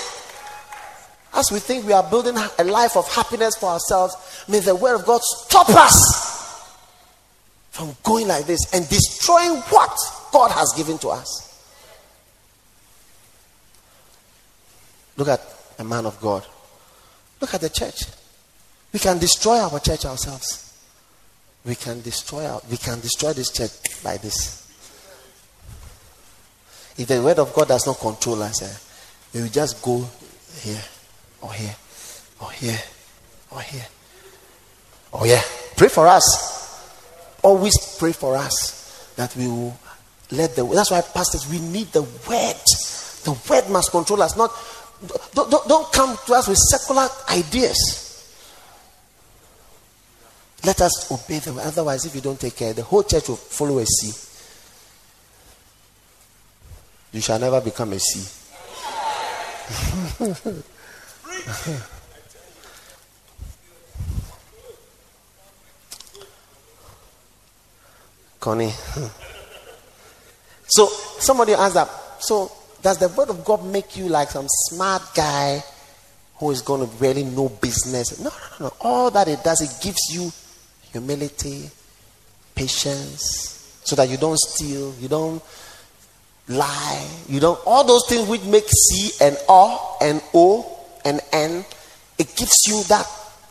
[1.34, 4.16] As we think we are building a life of happiness for ourselves,
[4.48, 5.98] may the word of God stop us
[7.72, 9.98] from going like this and destroying what
[10.32, 11.49] God has given to us.
[15.20, 15.42] Look at
[15.78, 16.46] a man of God.
[17.40, 18.06] Look at the church.
[18.92, 20.66] We can destroy our church ourselves.
[21.66, 24.66] We can destroy our, we can destroy this church by this.
[26.98, 28.78] If the word of God does not control us, eh,
[29.34, 30.04] we will just go
[30.62, 30.82] here
[31.42, 31.76] or here
[32.42, 32.80] or here
[33.52, 33.86] or here.
[35.14, 35.42] Oh yeah.
[35.76, 36.60] Pray for us
[37.42, 39.78] always pray for us that we will
[40.32, 42.56] let the that's why pastors we need the word
[43.24, 44.52] the word must control us not
[45.34, 48.06] don't, don't, don't come to us with secular ideas
[50.66, 53.80] let us obey them otherwise if you don't take care the whole church will follow
[53.80, 54.12] a c
[57.12, 58.20] you shall never become a c
[68.40, 68.72] Connie.
[70.68, 70.88] so
[71.20, 71.90] somebody asked that.
[72.20, 72.52] So
[72.82, 75.64] does the word of God make you like some smart guy
[76.36, 78.20] who is going to really know business?
[78.20, 78.30] No,
[78.60, 78.74] no, no.
[78.82, 80.32] All that it does, it gives you
[80.92, 81.70] humility,
[82.56, 85.42] patience, so that you don't steal, you don't
[86.48, 91.66] lie, you don't all those things which make C and R and O and N.
[92.18, 93.06] It gives you that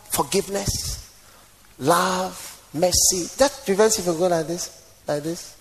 [0.09, 1.11] forgiveness,
[1.79, 3.23] love, mercy.
[3.37, 5.01] That prevents you from going like this.
[5.07, 5.55] Like this.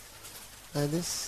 [0.74, 1.27] Like this.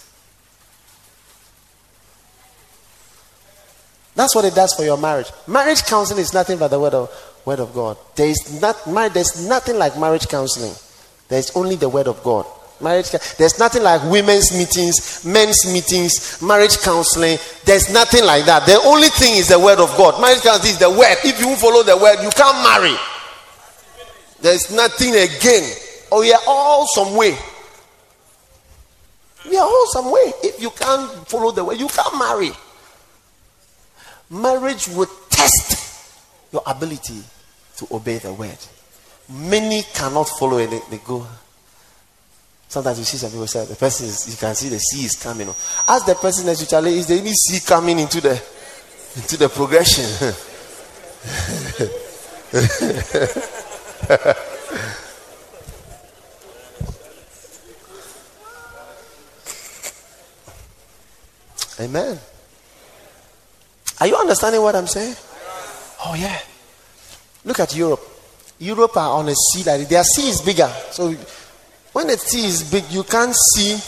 [4.14, 5.30] That's what it does for your marriage.
[5.46, 7.10] Marriage counseling is nothing but the word of,
[7.44, 7.96] word of God.
[8.16, 8.76] There is not,
[9.14, 10.74] there's nothing like marriage counseling.
[11.28, 12.44] There's only the word of God.
[12.80, 13.10] Marriage.
[13.36, 17.38] There's nothing like women's meetings, men's meetings, marriage counseling.
[17.64, 18.66] There's nothing like that.
[18.66, 20.20] The only thing is the word of God.
[20.20, 21.16] Marriage counseling is the word.
[21.22, 22.96] If you follow the word, you can't marry.
[24.40, 25.70] There's nothing again.
[26.10, 27.36] Oh, yeah, all some way.
[29.48, 30.32] We are all some way.
[30.42, 32.50] If you can't follow the way, you can't marry.
[34.30, 36.16] Marriage will test
[36.52, 37.22] your ability
[37.76, 38.58] to obey the word.
[39.28, 41.26] Many cannot follow it, they, they go.
[42.68, 45.16] Sometimes you see some people say the person is, you can see the sea is
[45.16, 45.48] coming.
[45.48, 48.40] Ask the person next to Charlie, is there any sea coming into the
[49.16, 50.06] into the progression?
[61.80, 62.18] Amen.
[64.00, 65.14] Are you understanding what I'm saying?
[66.06, 66.38] Oh, yeah.
[67.44, 68.00] Look at Europe.
[68.58, 70.70] Europe are on a sea like their sea is bigger.
[70.90, 71.14] So
[71.92, 73.78] when the sea is big, you can't see.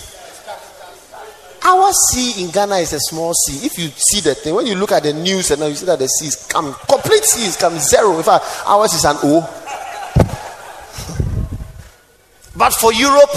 [1.65, 3.67] Our sea in Ghana is a small sea.
[3.67, 5.87] If you see the thing, when you look at the news and now you see
[5.87, 8.17] that the sea is coming, complete sea is coming zero.
[8.17, 9.41] In fact, ours is an O.
[12.57, 13.31] but for Europe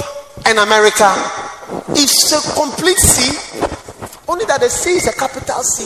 [0.45, 1.13] and America,
[1.89, 3.74] it's a complete sea.
[4.27, 5.85] Only that the sea is a capital sea.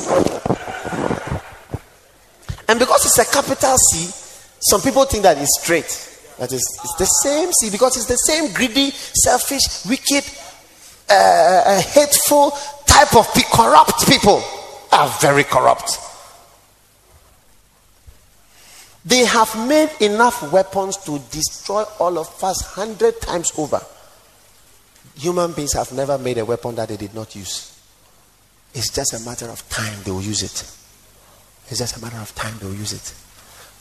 [2.68, 4.08] And because it's a capital C,
[4.62, 6.08] some people think that it's straight.
[6.38, 10.24] That is, it's the same C because it's the same greedy, selfish, wicked,
[11.10, 12.52] uh, uh, hateful
[12.86, 14.44] type of corrupt people
[14.92, 15.98] are very corrupt.
[19.06, 23.82] They have made enough weapons to destroy all of us hundred times over.
[25.18, 27.79] Human beings have never made a weapon that they did not use.
[28.74, 30.64] It's just a matter of time they will use it.
[31.70, 33.14] It's just a matter of time they'll use it.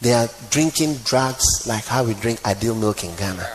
[0.01, 3.49] They are drinking drugs like how we drink ideal milk in Ghana.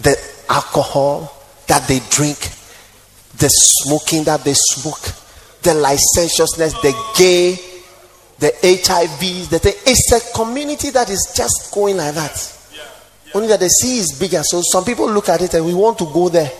[0.00, 0.16] The
[0.48, 1.36] alcohol
[1.66, 2.38] that they drink,
[3.38, 5.12] the smoking that they smoke,
[5.62, 7.58] the licentiousness, the gay,
[8.38, 9.74] the HIV, the thing.
[9.86, 12.59] It's a community that is just going like that.
[13.32, 14.42] Only that the sea is bigger.
[14.42, 16.50] So some people look at it and we want to go there.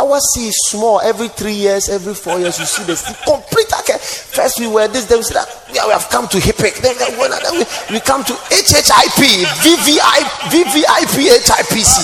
[0.00, 1.00] Our sea is small.
[1.00, 3.68] Every three years, every four years, you see the sea complete.
[3.80, 3.98] Okay.
[4.00, 6.80] First we were this, then we said that yeah, we have come to HIPIC.
[6.80, 10.18] Then, then, then we, we come to HHIP, VVI,
[10.48, 11.94] VVIP, HIPC,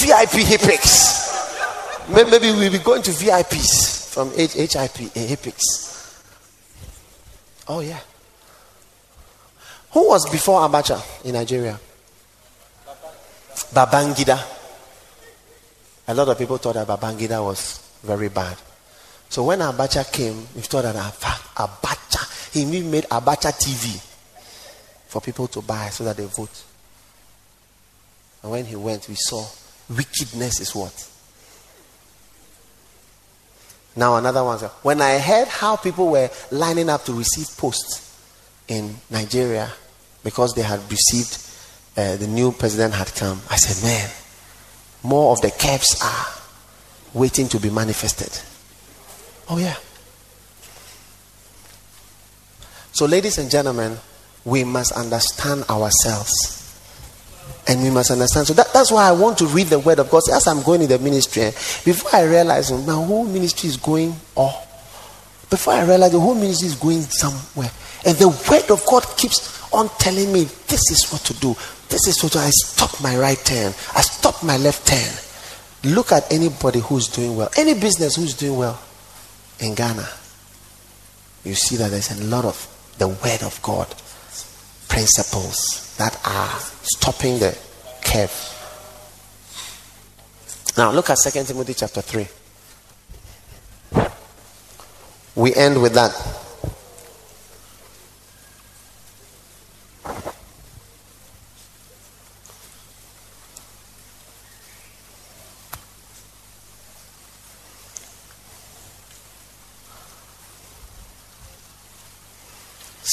[0.00, 1.28] VIP HIPICs.
[2.08, 5.90] Maybe we'll be going to VIPs from eh, HIP, HIPICs.
[7.68, 8.00] Oh, yeah.
[9.92, 11.78] Who was before Abacha in Nigeria?
[13.64, 14.38] Babangida.
[16.08, 18.56] A lot of people thought that Babangida was very bad.
[19.28, 21.12] So when Abacha came, we thought that ah,
[21.56, 24.04] Abacha, he even made Abacha TV
[25.06, 26.64] for people to buy so that they vote.
[28.42, 29.44] And when he went, we saw
[29.88, 31.08] wickedness is what?
[33.96, 34.58] Now another one.
[34.82, 38.06] When I heard how people were lining up to receive posts
[38.68, 39.70] in Nigeria
[40.22, 41.49] because they had received
[41.96, 44.10] uh, the new president had come, I said, man,
[45.02, 46.26] more of the caps are
[47.18, 48.40] waiting to be manifested.
[49.48, 49.76] Oh, yeah.
[52.92, 53.98] So, ladies and gentlemen,
[54.44, 56.56] we must understand ourselves.
[57.66, 58.46] And we must understand.
[58.46, 60.22] So that, that's why I want to read the word of God.
[60.32, 61.50] As I'm going in the ministry, eh,
[61.84, 64.66] before I realize my whole ministry is going off,
[65.50, 67.70] before I realize the whole ministry is going somewhere.
[68.04, 71.54] And the word of God keeps on telling me this is what to do.
[71.90, 73.74] This is what I stop my right turn.
[73.94, 75.92] I stop my left turn.
[75.92, 78.80] Look at anybody who's doing well, any business who's doing well
[79.58, 80.08] in Ghana.
[81.44, 83.88] You see that there's a lot of the word of God
[84.88, 87.56] principles that are stopping the
[88.04, 88.56] curve.
[90.76, 92.28] Now look at 2 Timothy chapter 3.
[95.34, 96.12] We end with that.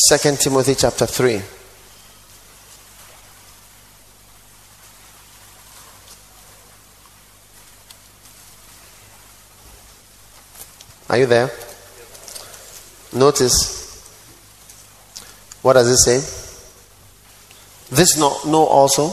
[0.05, 1.41] Second Timothy chapter 3.
[11.09, 11.49] Are you there?
[13.11, 13.77] Notice
[15.63, 16.17] what does it say?
[17.89, 19.09] This know, know also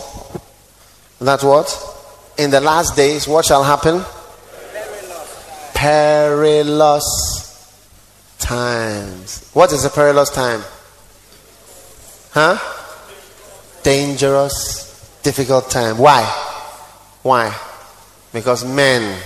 [1.23, 1.81] that what?
[2.37, 4.05] In the last days, what shall happen?
[5.73, 7.05] Perilous
[8.39, 9.49] times.
[9.55, 10.63] What is a perilous time?
[12.35, 12.59] Huh?
[13.85, 15.99] Dangerous, difficult time.
[15.99, 16.23] Why?
[17.23, 17.57] Why?
[18.33, 19.23] Because men.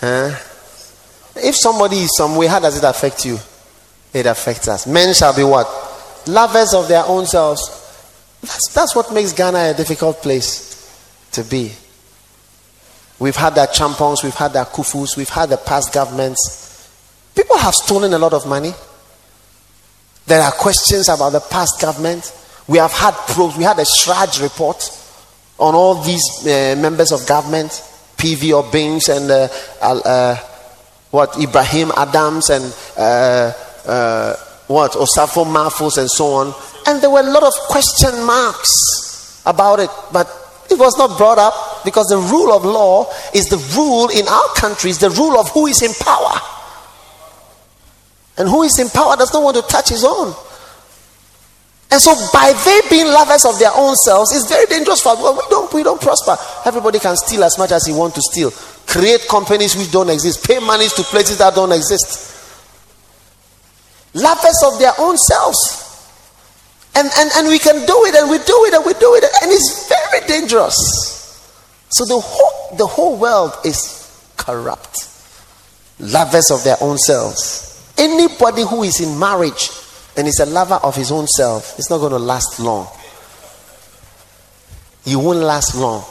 [0.00, 0.30] Huh?
[1.36, 3.38] If somebody is some way, how does it affect you?
[4.12, 4.88] It affects us.
[4.88, 5.68] Men shall be what?
[6.26, 7.62] Lovers of their own selves.
[8.40, 11.70] That's, that's what makes Ghana a difficult place to be.
[13.20, 16.90] We've had the champons, we've had the Kufuors, we've had the past governments.
[17.36, 18.72] People have stolen a lot of money.
[20.26, 22.32] There are questions about the past government.
[22.66, 23.56] We have had probes.
[23.56, 24.82] We had a Shraj report
[25.58, 27.70] on all these uh, members of government,
[28.16, 29.48] PV Obengs and uh,
[29.82, 30.36] uh,
[31.10, 32.64] what Ibrahim Adams and
[32.96, 33.52] uh,
[33.86, 34.36] uh,
[34.66, 36.54] what Osafo-Maafo and so on.
[36.86, 40.26] And there were a lot of question marks about it, but
[40.70, 44.48] it was not brought up because the rule of law is the rule in our
[44.56, 46.40] countries, the rule of who is in power.
[48.36, 50.34] And who is in power does not want to touch his own.
[51.90, 55.18] And so, by they being lovers of their own selves, it's very dangerous for us.
[55.22, 56.36] Well, we don't, we don't prosper.
[56.66, 58.50] Everybody can steal as much as he wants to steal.
[58.86, 60.44] Create companies which don't exist.
[60.44, 62.32] Pay monies to places that don't exist.
[64.14, 65.82] Lovers of their own selves.
[66.96, 69.24] And, and, and we can do it, and we do it, and we do it,
[69.42, 70.74] and it's very dangerous.
[71.90, 75.08] So the whole, the whole world is corrupt.
[76.00, 77.73] Lovers of their own selves.
[77.96, 79.70] Anybody who is in marriage
[80.16, 82.88] and is a lover of his own self, it's not going to last long.
[85.04, 86.04] You won't last long.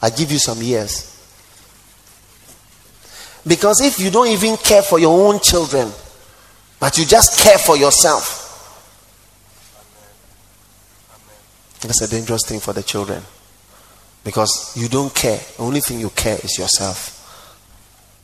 [0.00, 1.14] I give you some years.
[3.46, 5.90] Because if you don't even care for your own children,
[6.78, 8.44] but you just care for yourself,
[11.80, 13.22] that's a dangerous thing for the children.
[14.24, 15.38] Because you don't care.
[15.56, 17.17] The only thing you care is yourself.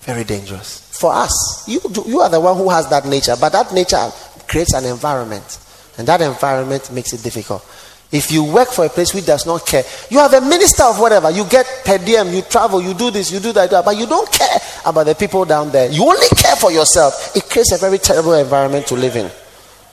[0.04, 0.80] Very dangerous.
[0.98, 4.10] For us, you, do, you are the one who has that nature, but that nature
[4.46, 5.58] creates an environment,
[5.96, 7.64] and that environment makes it difficult.
[8.12, 11.00] If you work for a place which does not care, you are the minister of
[11.00, 11.30] whatever.
[11.30, 14.30] You get per diem, you travel, you do this, you do that, but you don't
[14.30, 15.90] care about the people down there.
[15.90, 17.34] You only care for yourself.
[17.34, 19.30] It creates a very terrible environment to live in.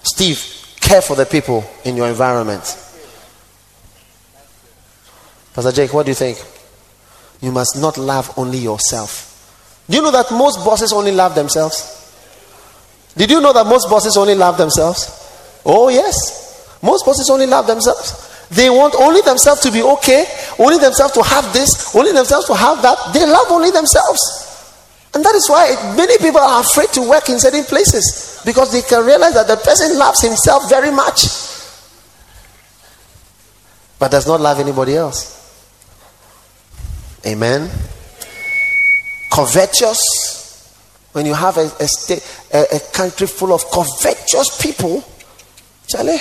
[0.04, 0.44] Steve,
[0.80, 2.62] care for the people in your environment.
[5.54, 6.38] Pastor Jake, what do you think?
[7.42, 9.31] You must not love only yourself.
[9.90, 11.98] Do you know that most bosses only love themselves?
[13.16, 15.62] Did you know that most bosses only love themselves?
[15.66, 16.80] Oh, yes.
[16.82, 18.30] Most bosses only love themselves.
[18.50, 20.26] They want only themselves to be okay,
[20.60, 22.98] only themselves to have this, only themselves to have that.
[23.14, 24.20] They love only themselves.
[25.14, 28.82] And that is why many people are afraid to work in certain places because they
[28.82, 31.28] can realize that the person loves himself very much
[34.02, 35.38] but does not love anybody else.
[37.24, 37.70] Amen.
[39.32, 40.00] Covetous
[41.14, 42.22] when you have a, a, state,
[42.54, 45.04] a, a country full of covetous people,
[45.88, 46.20] Charlie,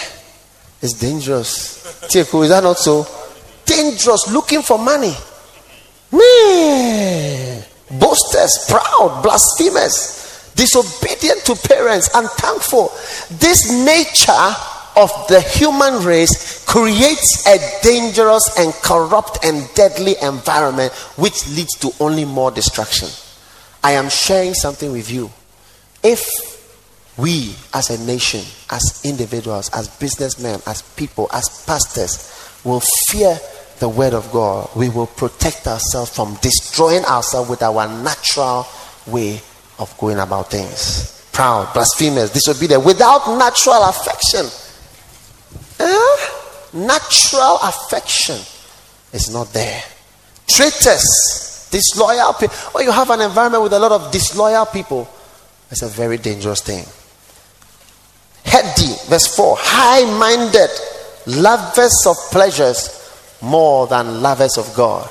[0.82, 2.06] it's dangerous.
[2.08, 3.06] Tieko, is that not so?
[3.64, 5.14] Dangerous, looking for money.
[6.12, 7.62] Me,
[7.98, 12.88] boasters, proud, blasphemous, disobedient to parents, unthankful.
[13.38, 14.56] This nature
[14.96, 21.90] of the human race creates a dangerous and corrupt and deadly environment which leads to
[22.00, 23.08] only more destruction.
[23.82, 25.30] I am sharing something with you.
[26.02, 26.26] If
[27.16, 28.40] we as a nation,
[28.70, 33.38] as individuals, as businessmen, as people, as pastors will fear
[33.78, 38.66] the word of God, we will protect ourselves from destroying ourselves with our natural
[39.06, 39.40] way
[39.78, 41.26] of going about things.
[41.32, 44.46] Proud, blasphemous, disobedient, without natural affection.
[46.72, 48.38] Natural affection
[49.12, 49.82] is not there.
[50.46, 51.40] Traitors,
[51.70, 52.54] Disloyal people.
[52.72, 55.08] When you have an environment with a lot of disloyal people,
[55.70, 56.84] it's a very dangerous thing.
[58.44, 60.70] Heady, verse 4 high minded,
[61.26, 65.08] lovers of pleasures more than lovers of God.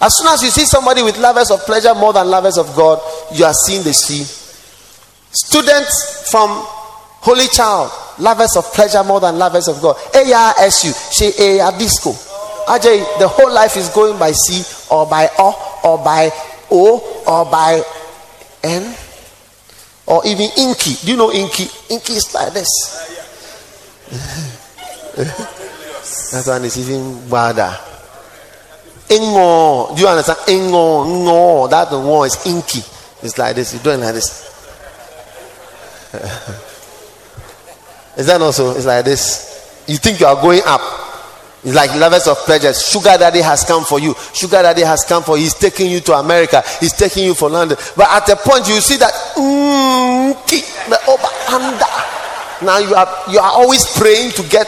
[0.00, 3.00] As soon as you see somebody with lovers of pleasure more than lovers of God,
[3.32, 4.24] you are seeing the sea.
[5.32, 6.48] Students from
[7.22, 9.96] Holy Child, lovers of pleasure more than lovers of God.
[9.96, 12.12] ARSU, she a disco.
[12.66, 16.30] Ajay, the whole life is going by C or by O or by
[16.70, 17.82] O or by
[18.62, 18.94] N
[20.06, 20.94] or even inky.
[21.04, 21.66] Do you know inky?
[21.88, 22.68] Inky is like this.
[25.16, 27.76] that one is even badder.
[29.08, 29.96] Ingo.
[29.96, 30.38] Do you understand?
[30.46, 31.66] Ingo, no.
[31.68, 32.80] That one is inky.
[33.22, 33.74] It's like this.
[33.74, 34.46] You're doing like this.
[38.16, 38.74] is that also?
[38.76, 39.84] It's like this.
[39.86, 40.80] You think you are going up.
[41.62, 42.86] It's like lovers of pleasures.
[42.88, 44.14] Sugar daddy has come for you.
[44.32, 45.44] Sugar daddy has come for you.
[45.44, 46.62] He's taking you to America.
[46.80, 47.76] He's taking you for London.
[47.96, 50.32] But at a point you see that mm,
[52.62, 54.66] now you are you are always praying to get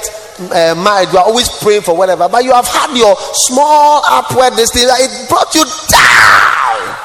[0.50, 4.54] uh, married, you are always praying for whatever, but you have had your small upward
[4.54, 6.96] thing, it brought you down.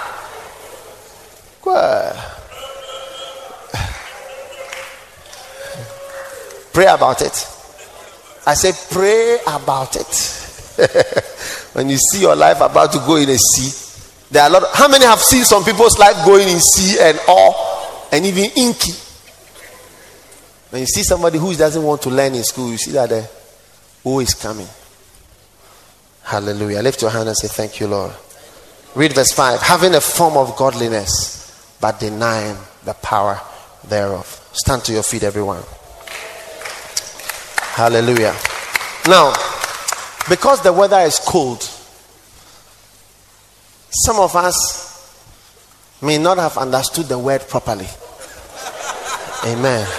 [6.77, 7.33] Pray about it.
[8.45, 10.05] I say, pray about it.
[11.73, 14.61] when you see your life about to go in a sea, there are a lot.
[14.61, 18.51] Of, how many have seen some people's life going in sea and all, and even
[18.55, 18.91] inky?
[20.69, 23.27] When you see somebody who doesn't want to learn in school, you see that the
[24.03, 24.67] who is coming.
[26.21, 26.83] Hallelujah.
[26.83, 28.13] Lift your hand and say, Thank you, Lord.
[28.93, 29.61] Read verse 5.
[29.61, 32.55] Having a form of godliness, but denying
[32.85, 33.41] the power
[33.89, 34.47] thereof.
[34.53, 35.63] Stand to your feet, everyone.
[37.77, 38.33] Hallelujah.
[39.07, 39.33] Now,
[40.27, 41.61] because the weather is cold,
[43.91, 45.15] some of us
[46.01, 47.85] may not have understood the word properly.
[49.45, 49.85] Amen.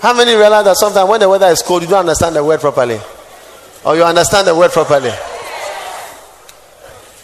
[0.00, 2.60] How many realize that sometimes when the weather is cold, you don't understand the word
[2.60, 3.00] properly?
[3.86, 5.12] Or you understand the word properly?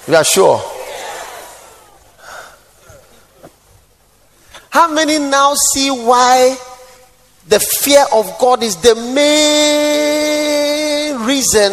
[0.08, 0.75] You are sure?
[4.76, 6.54] How many now see why
[7.48, 10.36] the fear of God is the main
[11.26, 11.72] reason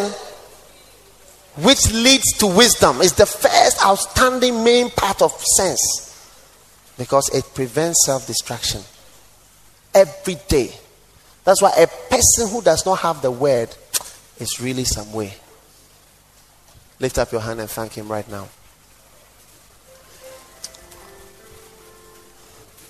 [1.56, 3.02] which leads to wisdom?
[3.02, 6.32] Is the first outstanding main part of sense
[6.96, 8.80] because it prevents self destruction
[9.94, 10.72] every day.
[11.44, 13.68] That's why a person who does not have the word
[14.40, 15.34] is really some way.
[17.00, 18.48] Lift up your hand and thank him right now.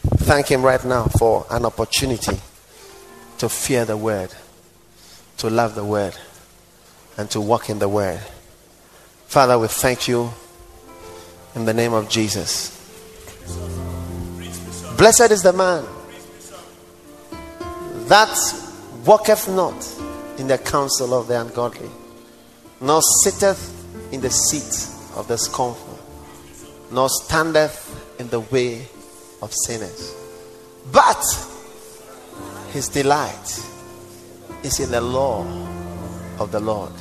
[0.04, 2.38] Thank him right now for an opportunity
[3.38, 4.34] to fear the word,
[5.38, 6.16] to love the word,
[7.16, 8.20] and to walk in the word.
[9.26, 10.30] Father, we thank you
[11.54, 12.70] in the name of Jesus.
[14.96, 15.84] Blessed is the man
[18.08, 18.36] that
[19.04, 19.74] walketh not
[20.38, 21.90] in the counsel of the ungodly,
[22.80, 23.72] nor sitteth
[24.12, 25.98] in the seat of the scornful,
[26.92, 28.86] nor standeth in the way
[29.44, 30.14] of sinners.
[30.90, 31.22] But
[32.72, 33.64] his delight
[34.62, 35.44] is in the law
[36.38, 36.92] of the Lord.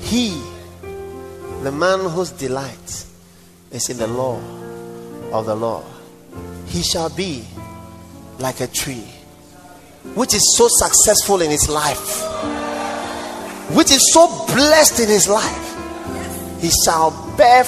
[0.00, 0.42] He,
[1.62, 3.04] the man whose delight
[3.70, 4.40] is in the law
[5.32, 5.84] of the Lord
[6.76, 7.44] he shall be
[8.38, 9.06] like a tree
[10.14, 12.22] which is so successful in his life,
[13.74, 16.60] which is so blessed in his life.
[16.60, 17.64] He shall bear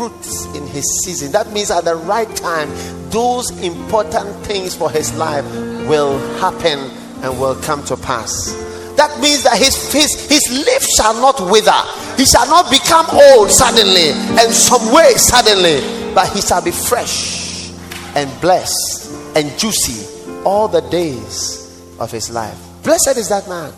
[0.00, 1.30] fruits in his season.
[1.32, 2.70] That means at the right time,
[3.10, 5.44] those important things for his life
[5.86, 6.78] will happen
[7.22, 8.54] and will come to pass.
[8.96, 11.82] That means that his, his, his leaf shall not wither.
[12.16, 15.80] He shall not become old suddenly and some way suddenly,
[16.14, 17.70] but he shall be fresh
[18.16, 20.06] and blessed and juicy
[20.46, 22.58] all the days of his life.
[22.82, 23.70] Blessed is that man.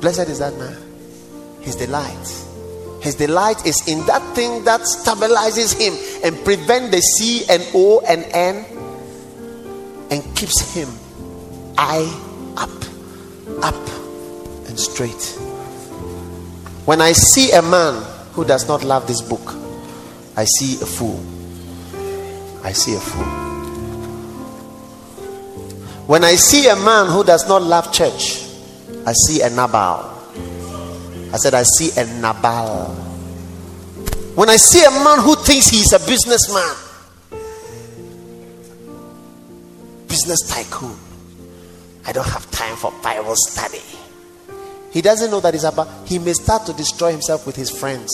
[0.00, 0.76] Blessed is that man.
[1.60, 2.47] His delight.
[3.00, 5.94] His delight is in that thing that stabilizes him
[6.24, 8.64] and prevent the C and O and N
[10.10, 10.88] and keeps him
[11.76, 12.08] eye
[12.56, 12.70] up,
[13.62, 13.88] up
[14.68, 15.38] and straight.
[16.86, 18.02] When I see a man
[18.32, 19.54] who does not love this book,
[20.36, 21.20] I see a fool.
[22.64, 23.24] I see a fool.
[26.06, 28.42] When I see a man who does not love church,
[29.06, 30.17] I see a Nabal.
[31.32, 32.94] I said, I see a Nabal.
[34.34, 36.74] When I see a man who thinks he's a businessman,
[40.06, 40.96] business tycoon,
[42.06, 43.82] I don't have time for Bible study.
[44.92, 48.10] He doesn't know that it's about, he may start to destroy himself with his friends,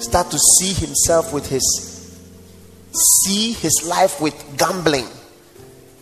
[0.00, 1.62] start to see himself with his
[2.92, 5.06] see his life with gambling,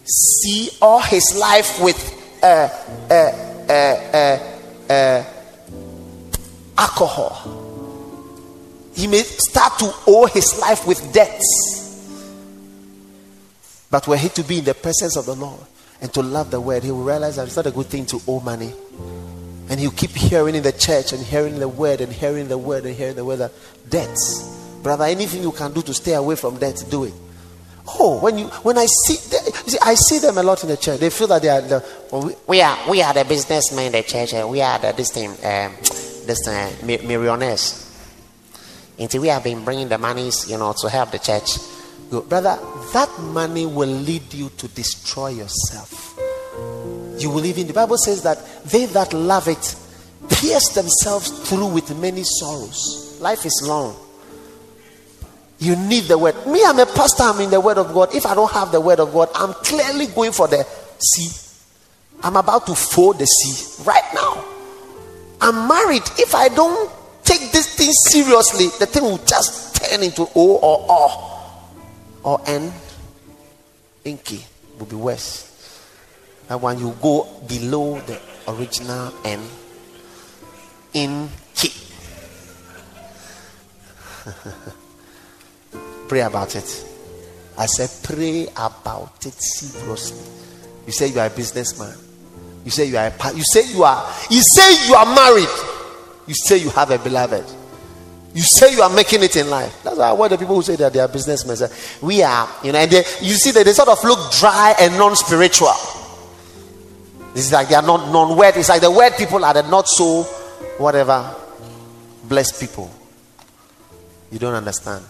[0.04, 1.98] see all his life with
[2.42, 2.68] uh,
[3.10, 3.32] uh,
[3.68, 5.24] uh, uh,
[6.78, 7.62] alcohol.
[8.94, 11.72] He may start to owe his life with debts.
[13.90, 15.60] But were he to be in the presence of the Lord
[16.00, 18.20] and to love the word, he will realize that it's not a good thing to
[18.26, 18.72] owe money.
[19.68, 22.84] And he'll keep hearing in the church and hearing the word and hearing the word
[22.84, 23.52] and hearing the word that
[23.88, 27.12] debts Brother, anything you can do to stay away from debt, do it.
[27.98, 30.76] Oh, when you when I see, you see, I see them a lot in the
[30.76, 31.00] church.
[31.00, 34.04] They feel that they are the we, we, are we are the businessmen in the
[34.04, 34.32] church.
[34.32, 35.74] and we are the this thing um,
[36.26, 37.82] this uh, millionaires.
[38.98, 41.58] Until we have been bringing the monies, you know, to help the church.
[42.10, 42.58] Brother,
[42.92, 46.18] that money will lead you to destroy yourself.
[47.18, 49.76] You will even the Bible says that they that love it
[50.28, 53.18] pierce themselves through with many sorrows.
[53.20, 53.96] Life is long.
[55.58, 56.34] You need the word.
[56.46, 58.14] Me, I'm a pastor, I'm in the word of God.
[58.14, 60.66] If I don't have the word of God, I'm clearly going for the
[60.98, 61.30] sea.
[62.22, 64.44] I'm about to fold the sea right now.
[65.40, 66.02] I'm married.
[66.18, 66.90] If I don't
[67.24, 71.62] take this thing seriously, the thing will just turn into O or O
[72.22, 72.72] or N.
[74.04, 74.44] Inky
[74.78, 75.52] will be worse.
[76.48, 79.42] And when you go below the original N,
[80.96, 81.72] in key.
[86.08, 86.84] pray about it.
[87.58, 90.18] I said, pray about it seriously.
[90.86, 92.05] You say you are a businessman.
[92.66, 95.48] You say you are a you say you are you say you are married.
[96.26, 97.44] You say you have a beloved.
[98.34, 99.84] You say you are making it in life.
[99.84, 101.68] That's why the people who say that they are businessmen say,
[102.02, 104.98] we are, you know, and they, you see that they sort of look dry and
[104.98, 105.72] non-spiritual.
[107.32, 108.56] This is like they are not non-word.
[108.56, 110.24] It's like the word people are the not so
[110.76, 111.34] whatever
[112.24, 112.90] blessed people.
[114.32, 115.04] You don't understand.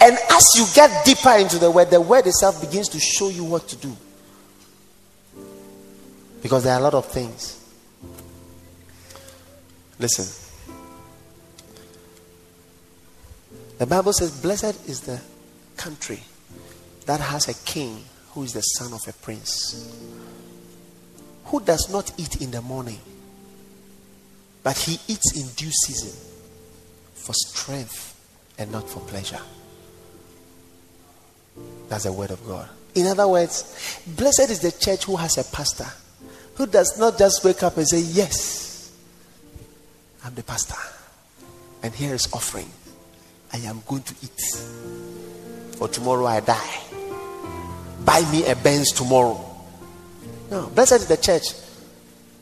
[0.00, 3.44] And as you get deeper into the word, the word itself begins to show you
[3.44, 3.94] what to do.
[6.42, 7.56] Because there are a lot of things.
[9.98, 10.26] Listen.
[13.78, 15.20] The Bible says, Blessed is the
[15.76, 16.20] country
[17.06, 19.92] that has a king who is the son of a prince,
[21.46, 22.98] who does not eat in the morning,
[24.62, 26.18] but he eats in due season
[27.14, 28.16] for strength
[28.58, 29.40] and not for pleasure.
[31.88, 32.68] That's the word of God.
[32.94, 35.86] In other words, blessed is the church who has a pastor
[36.60, 38.92] who does not just wake up and say, Yes,
[40.22, 40.74] I'm the pastor,
[41.82, 42.68] and here is offering.
[43.50, 44.42] I am going to eat.
[45.78, 46.80] For tomorrow I die.
[48.04, 49.42] Buy me a Benz tomorrow.
[50.50, 51.44] No, blessed is the church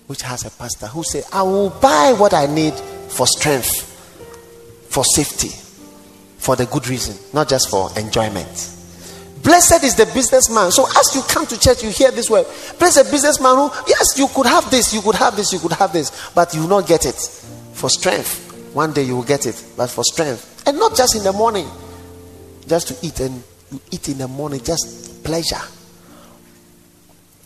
[0.08, 3.84] which has a pastor who say, I will buy what I need for strength,
[4.88, 5.54] for safety,
[6.38, 8.77] for the good reason, not just for enjoyment.
[9.42, 10.70] Blessed is the businessman.
[10.72, 12.46] So as you come to church, you hear this word.
[12.78, 15.92] Blessed businessman who, yes, you could have this, you could have this, you could have
[15.92, 17.16] this, but you will not get it
[17.74, 18.44] for strength.
[18.74, 20.66] One day you will get it, but for strength.
[20.66, 21.68] And not just in the morning,
[22.66, 25.60] just to eat and you eat in the morning, just pleasure.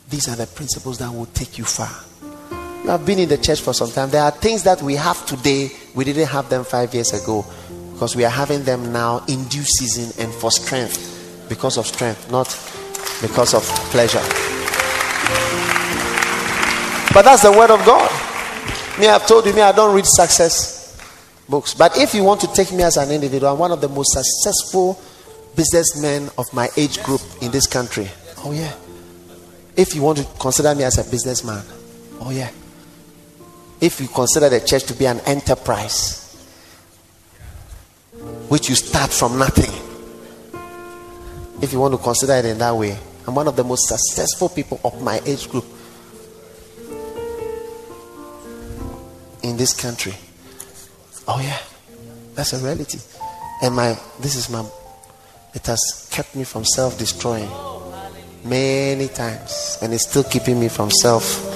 [0.08, 1.90] These are the principles that will take you far.
[2.84, 4.10] You have been in the church for some time.
[4.10, 7.44] There are things that we have today, we didn't have them five years ago
[7.92, 11.11] because we are having them now in due season and for strength
[11.52, 12.48] because of strength, not
[13.20, 13.62] because of
[13.92, 14.22] pleasure.
[17.12, 18.10] But that's the word of God.
[18.98, 20.98] Me, I've told you, me, I don't read success
[21.46, 21.74] books.
[21.74, 24.12] But if you want to take me as an individual, I'm one of the most
[24.12, 24.98] successful
[25.54, 28.08] businessmen of my age group in this country.
[28.38, 28.72] Oh, yeah.
[29.76, 31.62] If you want to consider me as a businessman,
[32.20, 32.50] oh, yeah.
[33.78, 36.18] If you consider the church to be an enterprise,
[38.48, 39.81] which you start from nothing,
[41.62, 44.48] if you want to consider it in that way, I'm one of the most successful
[44.48, 45.64] people of my age group
[49.42, 50.14] in this country.
[51.28, 51.58] Oh yeah,
[52.34, 52.98] that's a reality.
[53.62, 54.68] And my this is my
[55.54, 57.48] it has kept me from self-destroying
[58.44, 61.48] many times, and it's still keeping me from self.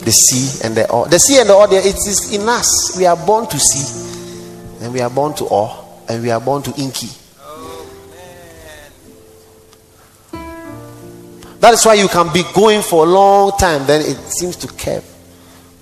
[0.00, 1.04] The sea and the awe.
[1.04, 2.96] The sea and the awe, it is in us.
[2.96, 6.62] We are born to see, and we are born to awe, and we are born
[6.62, 7.08] to inky.
[11.60, 14.66] That is why you can be going for a long time, then it seems to
[14.66, 15.04] curb.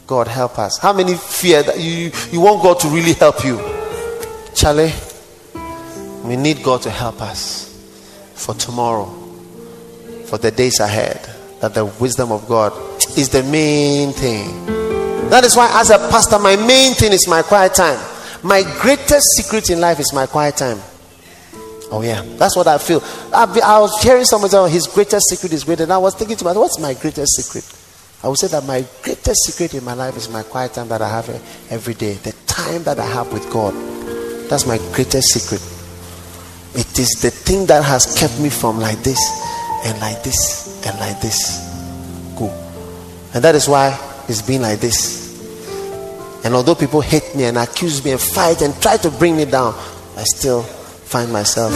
[0.09, 0.79] God help us.
[0.79, 3.59] How many fear that you, you want God to really help you?
[4.55, 4.93] Charlie,
[6.25, 7.69] we need God to help us
[8.35, 9.07] for tomorrow,
[10.27, 11.29] for the days ahead.
[11.61, 12.73] That the wisdom of God
[13.19, 14.67] is the main thing.
[15.29, 17.99] That is why, as a pastor, my main thing is my quiet time.
[18.43, 20.79] My greatest secret in life is my quiet time.
[21.90, 23.01] Oh yeah, that's what I feel.
[23.32, 26.15] I, I was hearing someone say, oh, "His greatest secret is greater." And I was
[26.15, 27.65] thinking to myself, "What's my greatest secret?"
[28.23, 31.01] I would say that my greatest secret in my life is my quiet time that
[31.01, 31.28] I have
[31.70, 32.15] every day.
[32.15, 33.74] The time that I have with God.
[34.51, 35.62] That's my greatest secret.
[36.74, 39.20] It is the thing that has kept me from like this
[39.85, 41.65] and like this and like this.
[42.36, 42.51] Go.
[43.35, 43.97] And that is why
[44.28, 45.28] it's been like this.
[46.44, 49.44] And although people hate me and accuse me and fight and try to bring me
[49.44, 49.74] down,
[50.16, 50.66] I still
[51.09, 51.72] find myself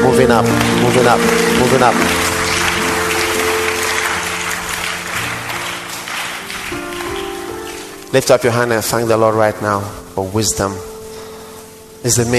[0.00, 0.46] moving up,
[0.80, 1.20] moving up,
[1.60, 1.94] moving up.
[8.14, 9.80] Lift up your hand and thank the Lord right now
[10.14, 10.72] for wisdom.
[12.02, 12.38] It's the main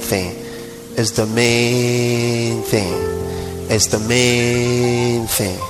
[0.00, 0.34] thing.
[0.96, 2.92] Is the main thing.
[3.70, 5.60] It's the main thing.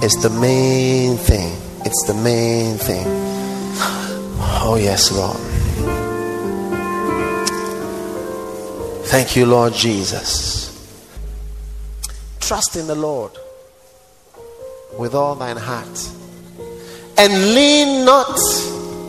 [0.00, 1.56] It's the main thing.
[1.84, 3.04] It's the main thing.
[4.62, 5.57] Oh, yes, Lord.
[9.08, 10.68] Thank you, Lord Jesus.
[12.40, 13.32] Trust in the Lord
[14.98, 15.98] with all thine heart
[17.16, 18.36] and lean not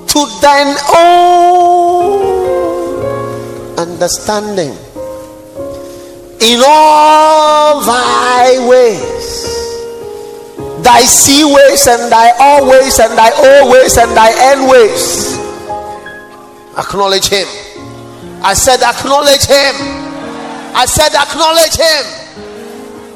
[0.08, 2.20] to thine own
[3.78, 4.72] understanding.
[6.40, 9.44] In all thy ways,
[10.82, 15.38] thy sea ways and thy all ways and thy all ways and thy end ways,
[16.78, 17.69] acknowledge him.
[18.42, 19.76] I said, acknowledge him.
[20.74, 22.06] I said, acknowledge him.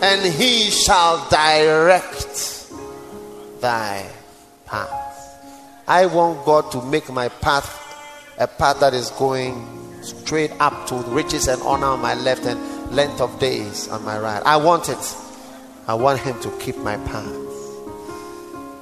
[0.03, 2.69] And he shall direct
[3.61, 4.09] thy
[4.65, 5.83] path.
[5.87, 7.79] I want God to make my path
[8.37, 9.65] a path that is going
[10.03, 12.59] straight up to riches and honor on my left and
[12.91, 14.41] length of days on my right.
[14.45, 15.15] I want it.
[15.87, 17.31] I want him to keep my path.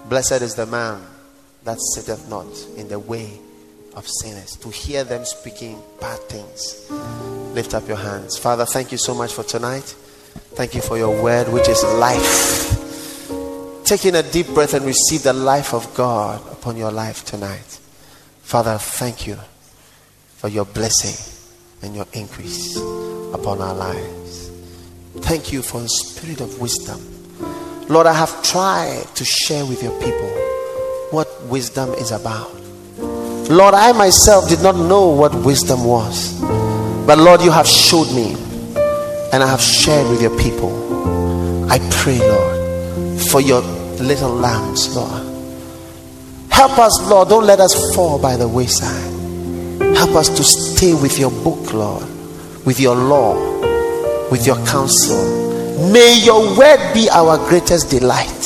[0.10, 1.02] Blessed is the man
[1.66, 2.48] that sitteth not
[2.78, 3.40] in the way
[3.96, 6.90] of sinners, to hear them speaking bad things.
[7.54, 8.38] Lift up your hands.
[8.38, 9.96] Father, thank you so much for tonight.
[10.54, 12.78] Thank you for your word, which is life.
[13.84, 17.80] Taking a deep breath and receive the life of God upon your life tonight.
[18.42, 19.38] Father, thank you
[20.38, 21.18] for your blessing
[21.82, 22.78] and your increase
[23.34, 24.50] upon our lives.
[25.18, 27.00] Thank you for the spirit of wisdom.
[27.90, 30.30] Lord, I have tried to share with your people
[31.12, 32.61] what wisdom is about.
[33.52, 36.40] Lord, I myself did not know what wisdom was.
[37.06, 38.34] But Lord, you have showed me
[39.34, 40.72] and I have shared with your people.
[41.70, 43.60] I pray, Lord, for your
[44.00, 45.28] little lambs, Lord.
[46.50, 47.28] Help us, Lord.
[47.28, 49.12] Don't let us fall by the wayside.
[49.98, 52.08] Help us to stay with your book, Lord,
[52.66, 53.36] with your law,
[54.32, 55.92] with your counsel.
[55.92, 58.44] May your word be our greatest delight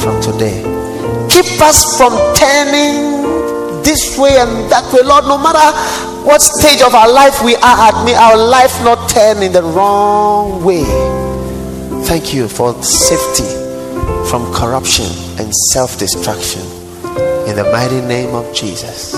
[0.00, 0.62] from today.
[1.28, 3.15] Keep us from turning
[3.86, 5.24] this way and that way, Lord.
[5.24, 5.62] No matter
[6.26, 9.62] what stage of our life we are at, may our life not turn in the
[9.62, 10.82] wrong way.
[12.04, 13.46] Thank you for safety
[14.28, 15.06] from corruption
[15.38, 16.62] and self destruction.
[17.46, 19.14] In the mighty name of Jesus.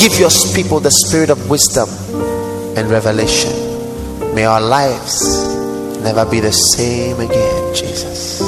[0.00, 1.88] Give your people the spirit of wisdom
[2.76, 3.52] and revelation.
[4.34, 5.54] May our lives
[6.02, 8.40] never be the same again, Jesus.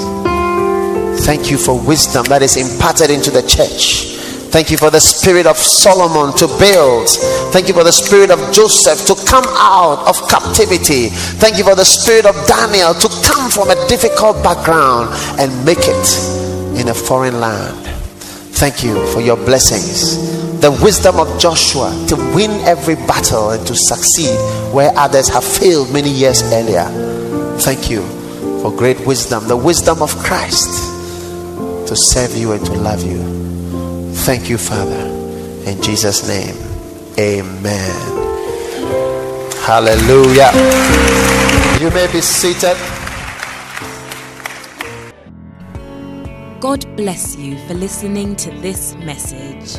[1.27, 4.18] Thank you for wisdom that is imparted into the church.
[4.51, 7.09] Thank you for the spirit of Solomon to build.
[7.53, 11.09] Thank you for the spirit of Joseph to come out of captivity.
[11.37, 15.85] Thank you for the spirit of Daniel to come from a difficult background and make
[15.85, 16.09] it
[16.81, 17.77] in a foreign land.
[18.57, 20.17] Thank you for your blessings.
[20.61, 24.35] The wisdom of Joshua to win every battle and to succeed
[24.73, 26.89] where others have failed many years earlier.
[27.61, 28.03] Thank you
[28.63, 30.69] for great wisdom, the wisdom of Christ
[31.87, 33.38] to serve you and to love you.
[34.25, 35.07] Thank you, Father.
[35.67, 36.57] In Jesus' name,
[37.19, 37.95] amen.
[39.65, 40.51] Hallelujah.
[41.81, 42.77] You may be seated.
[46.61, 49.79] God bless you for listening to this message.